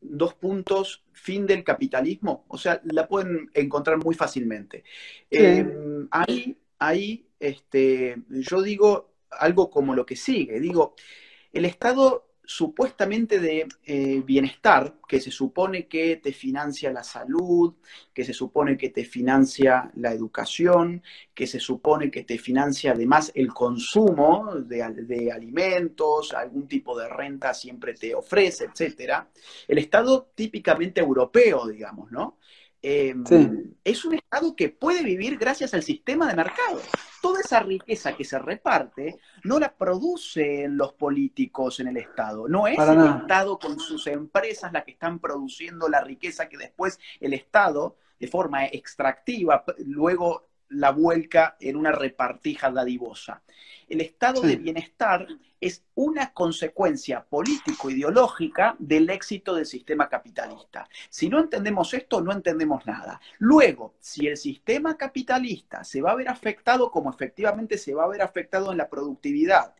[0.00, 4.84] dos puntos, fin del capitalismo, o sea, la pueden encontrar muy fácilmente.
[5.30, 10.94] Em, ahí, ahí, este, yo digo algo como lo que sigue, digo,
[11.52, 17.74] el Estado supuestamente de eh, bienestar, que se supone que te financia la salud,
[18.12, 21.00] que se supone que te financia la educación,
[21.32, 27.54] que se supone que te financia además el consumo de, alimentos, algún tipo de renta
[27.54, 29.26] siempre te ofrece, etc.
[29.68, 32.38] El Estado típicamente europeo, digamos, ¿no?
[32.82, 36.80] Em, es un Estado que puede vivir gracias al sistema de mercado.
[37.20, 42.48] Toda esa riqueza que se reparte no la producen los políticos en el Estado.
[42.48, 46.98] No es el Estado con sus empresas la que están produciendo la riqueza que después
[47.20, 53.42] el Estado, de forma extractiva, luego la vuelca en una repartija dadivosa.
[53.88, 55.26] El estado de bienestar
[55.60, 60.88] es una consecuencia político-ideológica del éxito del sistema capitalista.
[61.10, 63.20] Si no entendemos esto, no entendemos nada.
[63.38, 68.08] Luego, si el sistema capitalista se va a ver afectado como efectivamente se va a
[68.08, 69.74] ver afectado en la productividad,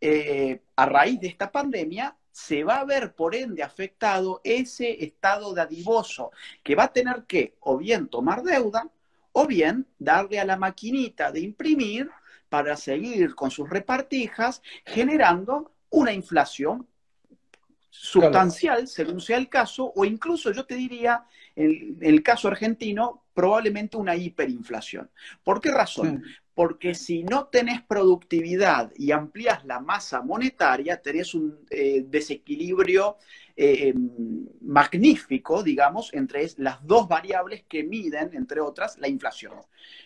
[0.00, 5.54] eh, a raíz de esta pandemia, se va a ver por ende afectado ese estado
[5.54, 6.32] dadivoso
[6.64, 8.90] que va a tener que o bien tomar deuda
[9.36, 12.08] o bien darle a la maquinita de imprimir
[12.48, 16.86] para seguir con sus repartijas, generando una inflación
[17.90, 21.24] sustancial, según sea el caso, o incluso yo te diría,
[21.56, 25.10] en el caso argentino, probablemente una hiperinflación.
[25.42, 26.22] ¿Por qué razón?
[26.54, 33.16] Porque si no tenés productividad y amplías la masa monetaria, tenés un eh, desequilibrio
[33.56, 39.54] eh, em, magnífico, digamos, entre las dos variables que miden, entre otras, la inflación.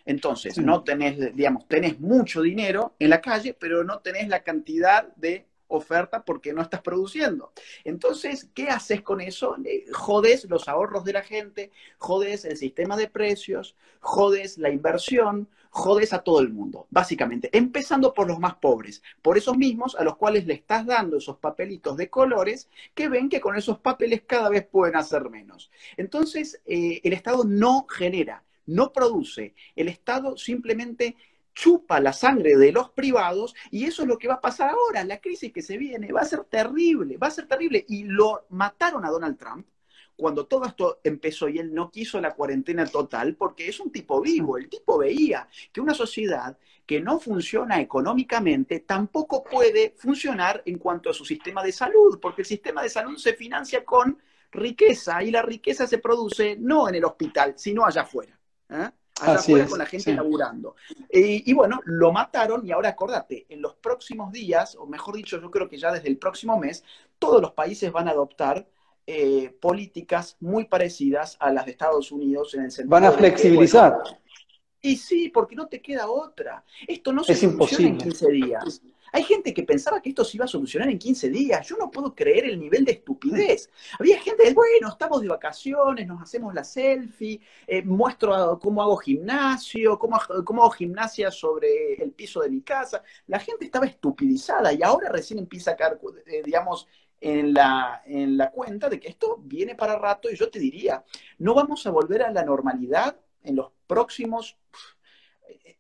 [0.05, 5.15] Entonces, no tenés, digamos, tenés mucho dinero en la calle, pero no tenés la cantidad
[5.17, 7.53] de oferta porque no estás produciendo.
[7.85, 9.57] Entonces, ¿qué haces con eso?
[9.65, 15.49] Eh, jodes los ahorros de la gente, jodes el sistema de precios, jodes la inversión,
[15.71, 20.05] jodes a todo el mundo, básicamente, empezando por los más pobres, por esos mismos a
[20.05, 24.23] los cuales le estás dando esos papelitos de colores que ven que con esos papeles
[24.27, 25.71] cada vez pueden hacer menos.
[25.97, 31.17] Entonces, eh, el Estado no genera, no produce, el Estado simplemente
[31.59, 35.03] chupa la sangre de los privados y eso es lo que va a pasar ahora.
[35.03, 37.85] La crisis que se viene va a ser terrible, va a ser terrible.
[37.89, 39.67] Y lo mataron a Donald Trump
[40.15, 44.21] cuando todo esto empezó y él no quiso la cuarentena total porque es un tipo
[44.21, 44.57] vivo.
[44.57, 46.57] El tipo veía que una sociedad
[46.87, 52.43] que no funciona económicamente tampoco puede funcionar en cuanto a su sistema de salud, porque
[52.43, 54.17] el sistema de salud se financia con
[54.53, 58.39] riqueza y la riqueza se produce no en el hospital, sino allá afuera.
[58.71, 58.91] ¿eh?
[59.23, 60.77] Allá con la gente laburando.
[61.11, 65.51] y bueno, lo mataron y ahora acordate, en los próximos días, o mejor dicho, yo
[65.51, 66.85] creo que ya desde el próximo mes,
[67.19, 68.67] todos los países van a adoptar
[69.11, 73.97] eh, políticas muy parecidas a las de Estados Unidos en el sentido Van a flexibilizar.
[74.83, 76.63] y sí, porque no te queda otra.
[76.87, 78.83] Esto no se soluciona en 15 días.
[79.13, 81.67] Hay gente que pensaba que esto se iba a solucionar en 15 días.
[81.67, 83.71] Yo no puedo creer el nivel de estupidez.
[83.99, 89.99] Había gente bueno, estamos de vacaciones, nos hacemos la selfie, eh, muestro cómo hago gimnasio,
[89.99, 93.03] cómo, cómo hago gimnasia sobre el piso de mi casa.
[93.27, 96.89] La gente estaba estupidizada y ahora recién empieza a caer, eh, digamos,
[97.21, 101.05] en la, en la cuenta de que esto viene para rato y yo te diría,
[101.39, 104.57] no vamos a volver a la normalidad en los próximos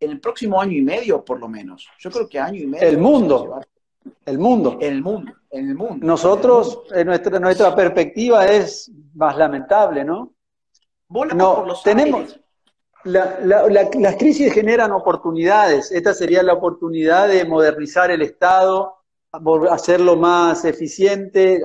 [0.00, 1.88] en el próximo año y medio, por lo menos.
[1.98, 2.86] Yo creo que año y medio.
[2.86, 3.60] El mundo.
[4.24, 4.78] El mundo.
[4.80, 5.32] El mundo.
[5.50, 6.06] En el mundo.
[6.06, 10.32] Nosotros, En nuestra, nuestra perspectiva es más lamentable, ¿no?
[11.08, 12.38] no, por los tenemos.
[13.04, 15.90] las crisis generan oportunidades.
[15.90, 18.96] Esta sería la oportunidad de modernizar el Estado,
[19.70, 21.62] hacerlo más eficiente,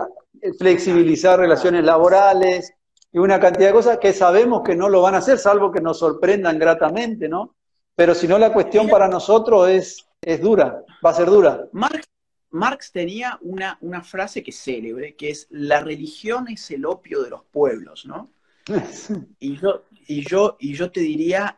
[0.58, 2.74] flexibilizar relaciones laborales
[3.12, 5.82] y una cantidad de cosas que sabemos que no lo van a hacer, salvo que
[5.82, 7.56] nos sorprendan gratamente, ¿no?
[7.96, 11.68] Pero si no, la cuestión para nosotros es, es dura, va a ser dura.
[11.72, 12.08] Marx,
[12.50, 17.22] Marx tenía una, una frase que es célebre, que es, la religión es el opio
[17.22, 18.32] de los pueblos, ¿no?
[19.40, 21.58] y, yo, y, yo, y yo te diría,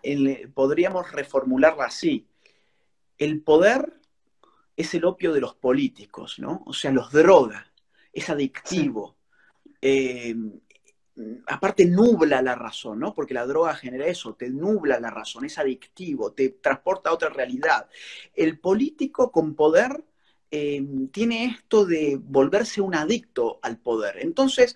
[0.53, 2.27] podríamos reformularla así,
[3.17, 3.99] el poder
[4.75, 6.63] es el opio de los políticos, ¿no?
[6.65, 7.71] O sea, los droga,
[8.11, 9.15] es adictivo.
[9.81, 10.35] Eh,
[11.47, 13.13] aparte nubla la razón, ¿no?
[13.13, 17.29] Porque la droga genera eso, te nubla la razón, es adictivo, te transporta a otra
[17.29, 17.87] realidad.
[18.33, 20.03] El político con poder
[20.51, 24.17] eh, tiene esto de volverse un adicto al poder.
[24.19, 24.75] Entonces,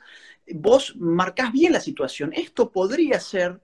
[0.54, 2.32] vos marcás bien la situación.
[2.34, 3.60] Esto podría ser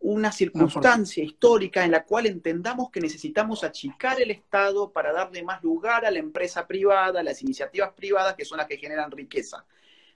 [0.00, 5.62] una circunstancia histórica en la cual entendamos que necesitamos achicar el Estado para darle más
[5.62, 9.64] lugar a la empresa privada, a las iniciativas privadas que son las que generan riqueza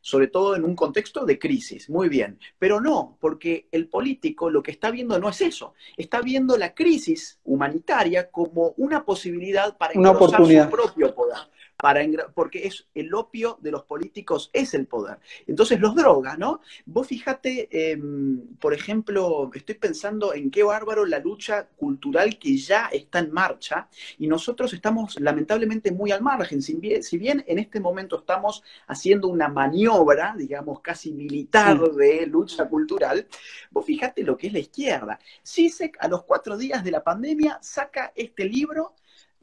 [0.01, 1.91] sobre todo en un contexto de crisis.
[1.91, 6.21] Muy bien, pero no, porque el político lo que está viendo no es eso, está
[6.21, 11.39] viendo la crisis humanitaria como una posibilidad para engrosar su propio poder
[11.81, 12.05] para
[12.35, 15.19] porque es el opio de los políticos es el poder.
[15.47, 16.61] Entonces los droga, ¿no?
[16.87, 22.87] Vos fíjate, em, por ejemplo, estoy pensando en qué bárbaro la lucha cultural que ya
[22.87, 26.63] está en marcha y nosotros estamos lamentablemente muy al margen.
[26.63, 32.27] Si bien, si bien en este momento estamos haciendo una maniobra, digamos, casi militar de
[32.27, 33.29] lucha cultural,
[33.71, 35.21] vos fíjate lo que es la izquierda.
[35.47, 38.95] CISEC a los cuatro días de la pandemia saca este libro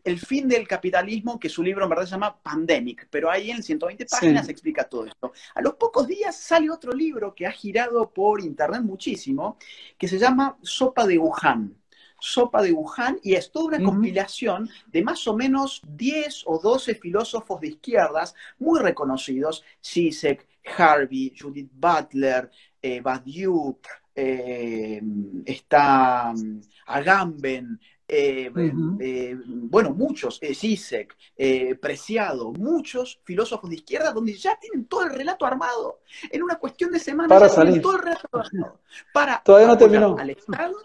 [0.06, 3.64] el fin del capitalismo, que su libro en verdad se llama Pandemic, pero ahí en
[3.64, 5.34] 120 páginas explica todo esto.
[5.56, 9.58] A los pocos días sale otro libro que ha girado por internet muchísimo,
[9.98, 11.76] que se llama Sopa de Wuhan.
[12.20, 16.96] Sopa de Wuhan, y es toda una compilación de más o menos 10 o 12
[16.96, 20.48] filósofos de izquierdas muy reconocidos, Zizek,
[20.78, 22.50] Harvey, Judith Butler,
[22.82, 23.80] eh, Badiou,
[24.16, 25.02] eh,
[25.46, 28.52] está mm, Agamben, eh,
[29.00, 35.04] eh, bueno, muchos, eh, Zizek, eh, Preciado, muchos filósofos de izquierda, donde ya tienen todo
[35.04, 36.00] el relato armado.
[36.32, 37.82] En una cuestión de semanas para salir.
[37.82, 38.80] todo el relato armado.
[39.14, 40.16] Para Todavía no terminó.
[40.18, 40.76] al Estado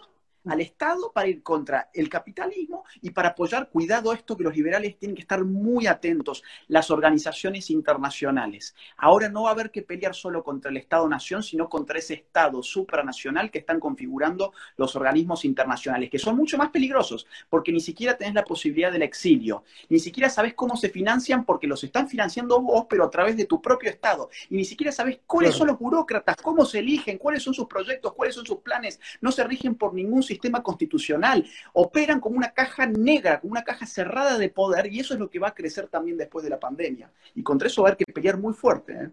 [0.45, 4.97] al Estado para ir contra el capitalismo y para apoyar, cuidado esto que los liberales
[4.97, 8.75] tienen que estar muy atentos, las organizaciones internacionales.
[8.97, 12.63] Ahora no va a haber que pelear solo contra el Estado-Nación, sino contra ese Estado
[12.63, 18.17] supranacional que están configurando los organismos internacionales, que son mucho más peligrosos, porque ni siquiera
[18.17, 22.61] tenés la posibilidad del exilio, ni siquiera sabés cómo se financian porque los están financiando
[22.61, 25.77] vos, pero a través de tu propio Estado, y ni siquiera sabés cuáles son los
[25.77, 29.75] burócratas, cómo se eligen, cuáles son sus proyectos, cuáles son sus planes, no se rigen
[29.75, 34.91] por ningún sistema constitucional, operan como una caja negra, como una caja cerrada de poder,
[34.91, 37.11] y eso es lo que va a crecer también después de la pandemia.
[37.35, 38.93] Y contra eso va a haber que pelear muy fuerte.
[38.93, 39.09] ¿eh?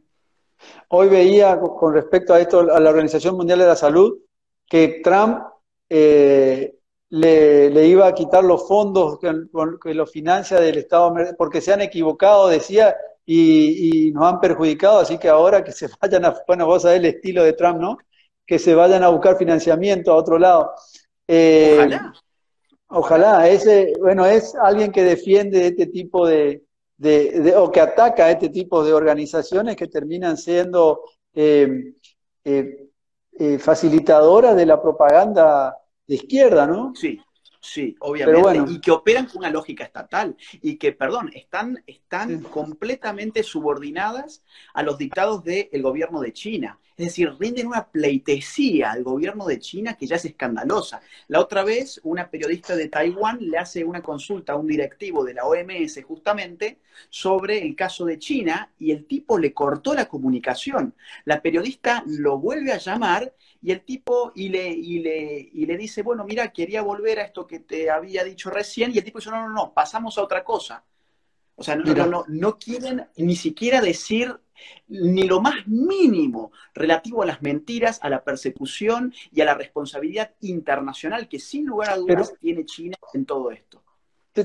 [0.89, 4.19] Hoy veía con respecto a esto, a la Organización Mundial de la Salud,
[4.67, 5.43] que Trump
[5.89, 6.75] eh,
[7.11, 9.33] le, iba a quitar los fondos que,
[9.83, 12.97] que lo financia del Estado, porque se han equivocado, decía,
[13.31, 17.07] y, nos han perjudicado, así que ahora que se vayan a, bueno, vos sabés el
[17.07, 17.99] estilo de Trump, ¿no?
[18.47, 20.73] Que se vayan a buscar financiamiento a otro lado.
[21.29, 22.13] Eh, ojalá.
[22.91, 26.65] Ojalá, ese, bueno, es alguien que defiende este tipo de,
[27.57, 31.03] o que ataca a este tipo de organizaciones que terminan siendo
[31.35, 31.93] eh,
[32.45, 35.77] eh, facilitadoras de la propaganda
[36.07, 36.93] de izquierda, ¿no?
[36.97, 37.21] Sí,
[37.71, 43.43] Sí, obviamente, y que operan con una lógica estatal y que, perdón, están, están completamente
[43.43, 44.43] subordinadas
[44.73, 46.79] a los dictados del gobierno de China.
[46.97, 51.03] Es decir, rinden una pleitesía al gobierno de China que ya es escandalosa.
[51.29, 55.35] La otra vez, una periodista de Taiwán le hace una consulta a un directivo de
[55.35, 56.79] la OMS justamente
[57.11, 60.95] sobre el caso de China y el tipo le cortó la comunicación.
[61.27, 65.77] La periodista lo vuelve a llamar y el tipo y le, y le, y le
[65.77, 69.19] dice, bueno, mira, quería volver a esto que te había dicho recién, y el tipo
[69.19, 70.85] dice, no, no, no, pasamos a otra cosa.
[71.57, 74.39] O sea, no, no, no, no quieren ni siquiera decir
[74.87, 80.35] ni lo más mínimo relativo a las mentiras, a la persecución y a la responsabilidad
[80.41, 83.83] internacional que sin lugar a dudas tiene China en todo esto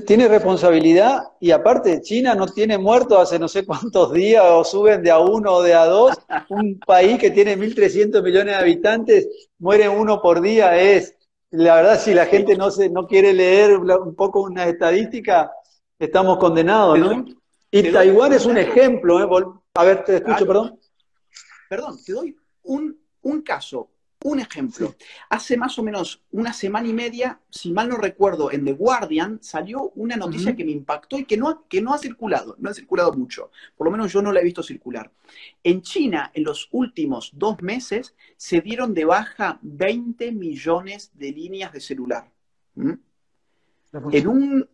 [0.06, 5.02] tiene responsabilidad y aparte China no tiene muertos hace no sé cuántos días o suben
[5.02, 6.14] de a uno o de a dos.
[6.48, 10.80] Un país que tiene 1.300 millones de habitantes, muere uno por día.
[10.80, 11.16] Es,
[11.50, 15.52] la verdad, si la gente no, se, no quiere leer un poco una estadística,
[15.98, 17.24] estamos condenados, ¿no?
[17.70, 19.20] Y Taiwán es un ejemplo.
[19.20, 19.44] ¿eh?
[19.74, 20.78] A ver, te escucho, perdón.
[21.68, 23.90] Perdón, te doy un, un caso
[24.26, 24.94] Un ejemplo,
[25.28, 29.38] hace más o menos una semana y media, si mal no recuerdo, en The Guardian
[29.42, 32.72] salió una noticia que me impactó y que no, que no ha circulado, no ha
[32.74, 35.12] circulado mucho, por lo menos yo no la he visto circular.
[35.62, 41.70] En China, en los últimos dos meses, se dieron de baja 20 millones de líneas
[41.74, 42.32] de celular.
[42.76, 42.92] ¿Mm?
[44.10, 44.68] En un,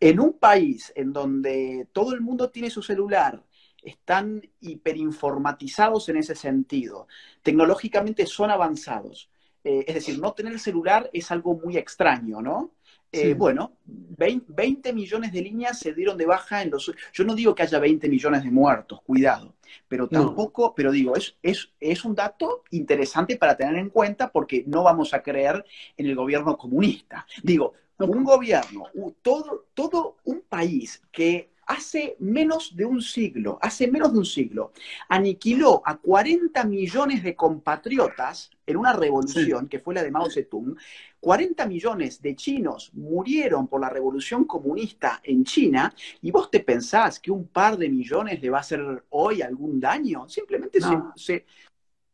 [0.00, 3.40] en un país en donde todo el mundo tiene su celular,
[3.86, 7.06] están hiperinformatizados en ese sentido.
[7.42, 9.30] Tecnológicamente son avanzados.
[9.62, 12.72] Eh, es decir, no tener celular es algo muy extraño, ¿no?
[13.12, 16.92] Eh, bueno, 20, millones de líneas se dieron de baja en los...
[17.12, 19.54] Yo no digo que haya 20 millones de muertos, cuidado,
[19.88, 24.64] pero tampoco, pero digo, es, es, es, un dato interesante para tener en cuenta porque
[24.66, 25.64] no vamos a creer
[25.96, 27.26] en el gobierno comunista.
[27.42, 28.88] Digo, un gobierno,
[29.22, 34.72] todo, todo un país que hace menos de un siglo, hace menos de un siglo,
[35.08, 40.76] aniquiló a 40 millones de compatriotas en una revolución que fue la de Mao Zedong.
[41.18, 45.92] 40 millones de chinos murieron por la revolución comunista en China
[46.22, 49.80] y vos te pensás que un par de millones le va a hacer hoy algún
[49.80, 50.28] daño.
[50.28, 50.78] Simplemente
[51.16, 51.44] se,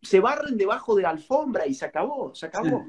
[0.00, 2.88] se, barren debajo de la alfombra y se acabó, se acabó.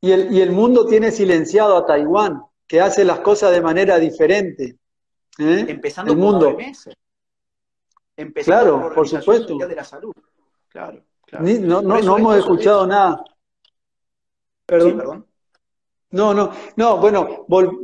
[0.00, 3.98] Y, el, y el mundo tiene silenciado a Taiwán, que hace las cosas de manera
[3.98, 4.78] diferente.
[5.38, 5.64] ¿Eh?
[5.68, 6.46] Empezando el mundo.
[6.46, 6.94] por meses.
[8.16, 9.56] Empezando claro, por, supuesto.
[9.56, 10.12] de la Salud.
[10.68, 11.02] Claro,
[11.40, 13.24] no, no, no hemos escuchado nada.
[14.66, 15.26] Perdón.
[16.10, 17.78] No, no, no, bueno,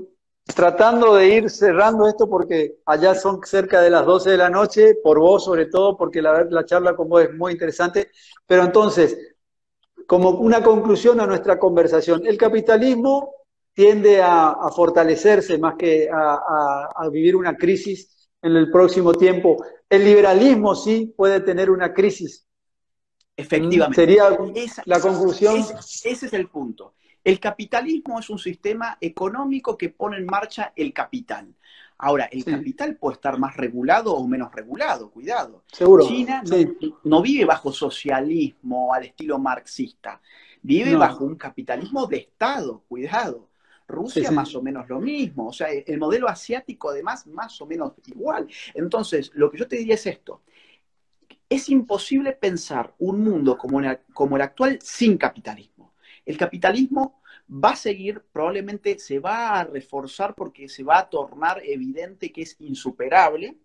[0.44, 4.96] tratando de ir cerrando esto porque allá son cerca de las 12 de la noche,
[5.02, 8.10] por vos sobre todo, porque la, la charla con vos es muy interesante.
[8.46, 9.16] Pero entonces,
[10.06, 13.34] como una conclusión a nuestra conversación, el capitalismo
[13.78, 19.64] tiende a, fortalecerse más que a, vivir una crisis en el próximo tiempo.
[19.88, 22.44] El liberalismo sí puede tener una crisis.
[23.36, 23.94] Efectivamente.
[23.94, 24.36] Sería
[24.84, 25.58] la conclusión.
[25.58, 26.94] ese es el punto.
[27.22, 31.54] El capitalismo es un sistema económico que pone en marcha el capital.
[31.98, 35.62] Ahora, el capital puede estar más regulado o menos regulado, cuidado.
[35.70, 36.04] Seguro.
[36.04, 36.42] China
[37.04, 40.20] no, vive bajo socialismo al estilo marxista,
[40.62, 43.47] vive bajo un capitalismo de Estado, cuidado.
[43.88, 47.94] Rusia más o menos lo mismo, o sea, el modelo asiático además más o menos
[48.06, 48.46] igual.
[48.74, 50.42] Entonces, lo que yo te diría es esto,
[51.48, 53.80] es imposible pensar un mundo como,
[54.12, 55.94] como el actual sin capitalismo.
[56.26, 61.62] El capitalismo va a seguir, probablemente se va a reforzar porque se va a tornar
[61.64, 63.56] evidente que es insuperable,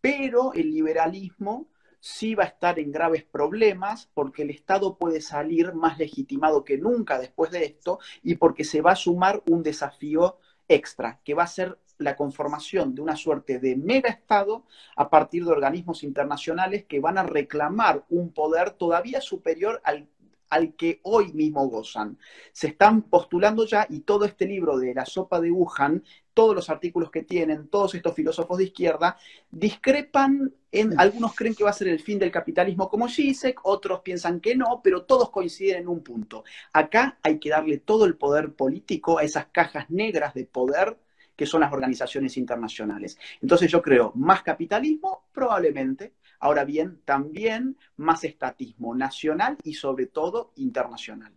[0.00, 1.69] pero el liberalismo
[2.00, 6.78] sí va a estar en graves problemas porque el Estado puede salir más legitimado que
[6.78, 10.38] nunca después de esto y porque se va a sumar un desafío
[10.68, 14.64] extra, que va a ser la conformación de una suerte de mega Estado
[14.96, 20.08] a partir de organismos internacionales que van a reclamar un poder todavía superior al
[20.50, 22.18] al que hoy mismo gozan.
[22.52, 26.04] Se están postulando ya y todo este libro de la sopa de Wuhan,
[26.40, 29.18] todos los artículos que tienen, todos estos filósofos de izquierda,
[29.50, 34.00] discrepan en, algunos creen que va a ser el fin del capitalismo como Zizek, otros
[34.00, 36.42] piensan que no, pero todos coinciden en un punto.
[36.72, 40.96] Acá hay que darle todo el poder político a esas cajas negras de poder
[41.36, 43.18] que son las organizaciones internacionales.
[43.42, 50.52] Entonces yo creo, más capitalismo, probablemente, Ahora bien, también más estatismo nacional y sobre todo
[50.56, 51.34] internacional.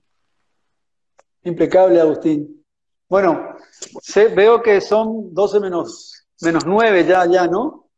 [1.43, 2.62] Impecable, Agustín.
[3.09, 3.55] Bueno,
[4.35, 7.89] veo que son 12 menos, menos 9 ya, ya, ¿no?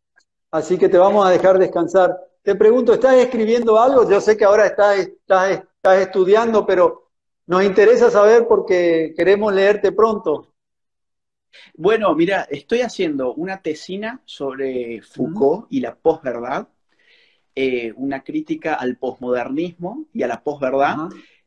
[0.51, 2.15] Así que te vamos a dejar descansar.
[2.41, 4.09] Te pregunto, ¿estás escribiendo algo?
[4.09, 7.09] Yo sé que ahora estás, estás, estás estudiando, pero
[7.47, 10.53] nos interesa saber porque queremos leerte pronto.
[11.75, 16.67] Bueno, mira, estoy haciendo una tesina sobre Foucault y la posverdad
[17.57, 20.97] eh, una crítica al posmodernismo y a la posverdad.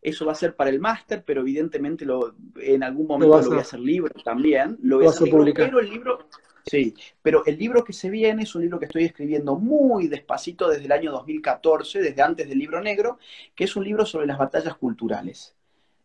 [0.01, 3.59] Eso va a ser para el máster, pero evidentemente lo, en algún momento lo, voy
[3.59, 4.79] a hacer libro también.
[4.83, 6.29] Lo voy a hacer pero el libro,
[6.65, 10.69] sí, pero el libro que se viene es un libro que estoy escribiendo muy despacito
[10.69, 13.19] desde el año 2014, desde antes del libro negro,
[13.55, 15.58] que es un libro sobre las batallas culturales.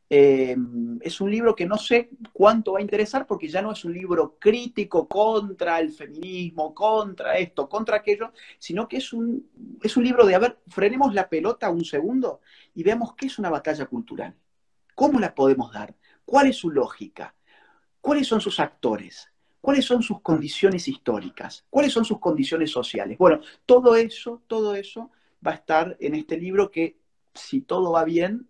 [0.10, 0.56] Eh,
[1.02, 3.94] es un libro que no sé cuánto va a interesar porque ya no es un
[3.94, 9.50] libro crítico contra el feminismo, contra esto, contra aquello, sino que es un,
[9.82, 12.42] es un libro de, a ver, frenemos la pelota un segundo
[12.76, 14.36] y veamos qué es una batalla cultural,
[14.94, 15.96] cómo la podemos dar,
[16.26, 17.34] cuál es su lógica,
[18.02, 19.32] cuáles son sus actores,
[19.62, 23.18] cuáles son sus condiciones históricas, cuáles son sus condiciones sociales.
[23.18, 25.10] Bueno, todo eso, todo eso
[25.46, 26.98] va a estar en este libro que,
[27.34, 28.50] si todo va bien,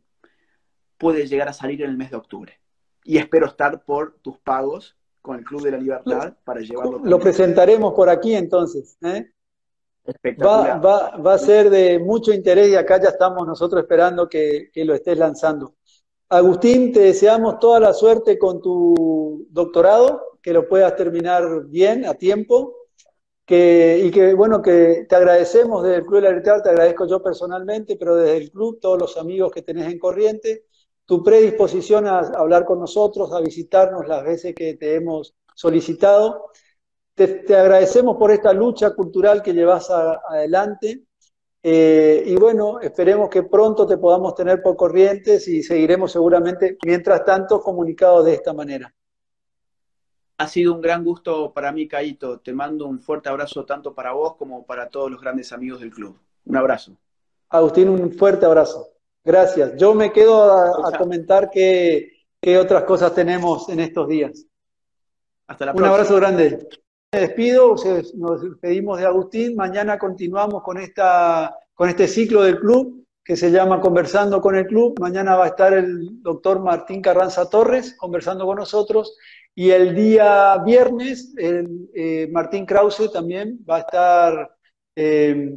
[1.03, 2.57] puede llegar a salir en el mes de octubre.
[3.03, 7.01] Y espero estar por tus pagos con el Club de la Libertad para llevarlo.
[7.03, 8.97] Lo presentaremos por aquí entonces.
[9.01, 9.29] ¿eh?
[10.41, 14.69] Va, va, va, a ser de mucho interés y acá ya estamos nosotros esperando que,
[14.71, 15.75] que lo estés lanzando.
[16.29, 22.13] Agustín, te deseamos toda la suerte con tu doctorado, que lo puedas terminar bien, a
[22.13, 22.75] tiempo,
[23.45, 27.05] que, y que, bueno, que te agradecemos desde el Club de la Libertad, te agradezco
[27.07, 30.65] yo personalmente, pero desde el club, todos los amigos que tenés en corriente,
[31.05, 36.49] tu predisposición a hablar con nosotros, a visitarnos las veces que te hemos solicitado.
[37.13, 41.03] Te, agradecemos por esta lucha cultural que llevas adelante.
[41.61, 47.23] Eh, y bueno, esperemos que pronto te podamos tener por corrientes y seguiremos seguramente, mientras
[47.23, 48.93] tanto, comunicados de esta manera.
[50.37, 52.39] Ha sido un gran gusto para mí, Caito.
[52.39, 55.91] Te mando un fuerte abrazo tanto para vos como para todos los grandes amigos del
[55.91, 56.17] club.
[56.45, 56.97] Un abrazo.
[57.49, 58.92] Agustín, un fuerte abrazo.
[59.23, 59.75] Gracias.
[59.77, 62.11] Yo me quedo a, comentar qué,
[62.59, 64.45] otras cosas tenemos en estos días.
[65.47, 65.87] Hasta la próxima.
[65.87, 66.67] Un abrazo grande.
[67.13, 67.75] Me despido,
[68.15, 69.55] nos despedimos de Agustín.
[69.55, 74.67] Mañana continuamos con, esta, con este ciclo del club que se llama Conversando con el
[74.67, 74.99] Club.
[74.99, 79.17] Mañana va a estar el doctor Martín Carranza Torres conversando con nosotros
[79.55, 84.55] y el día viernes, eh, Martín Krause también va a estar
[84.95, 85.55] eh,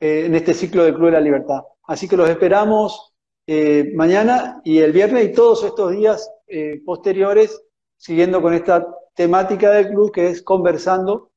[0.00, 1.62] eh, en este ciclo del Club de la Libertad.
[1.86, 3.14] Así que los esperamos
[3.94, 6.28] mañana y el viernes y todos estos días
[6.84, 7.62] posteriores,
[7.96, 11.30] siguiendo con esta temática del club que es conversando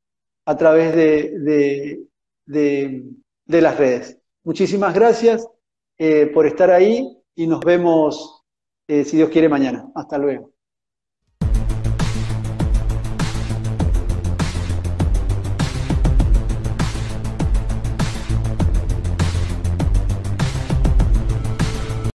[0.45, 2.01] a través de,
[2.45, 4.19] de las redes.
[4.43, 5.47] Muchísimas gracias
[6.33, 8.43] por estar ahí y nos vemos,
[8.87, 9.91] si Dios quiere, mañana.
[9.93, 10.51] Hasta luego.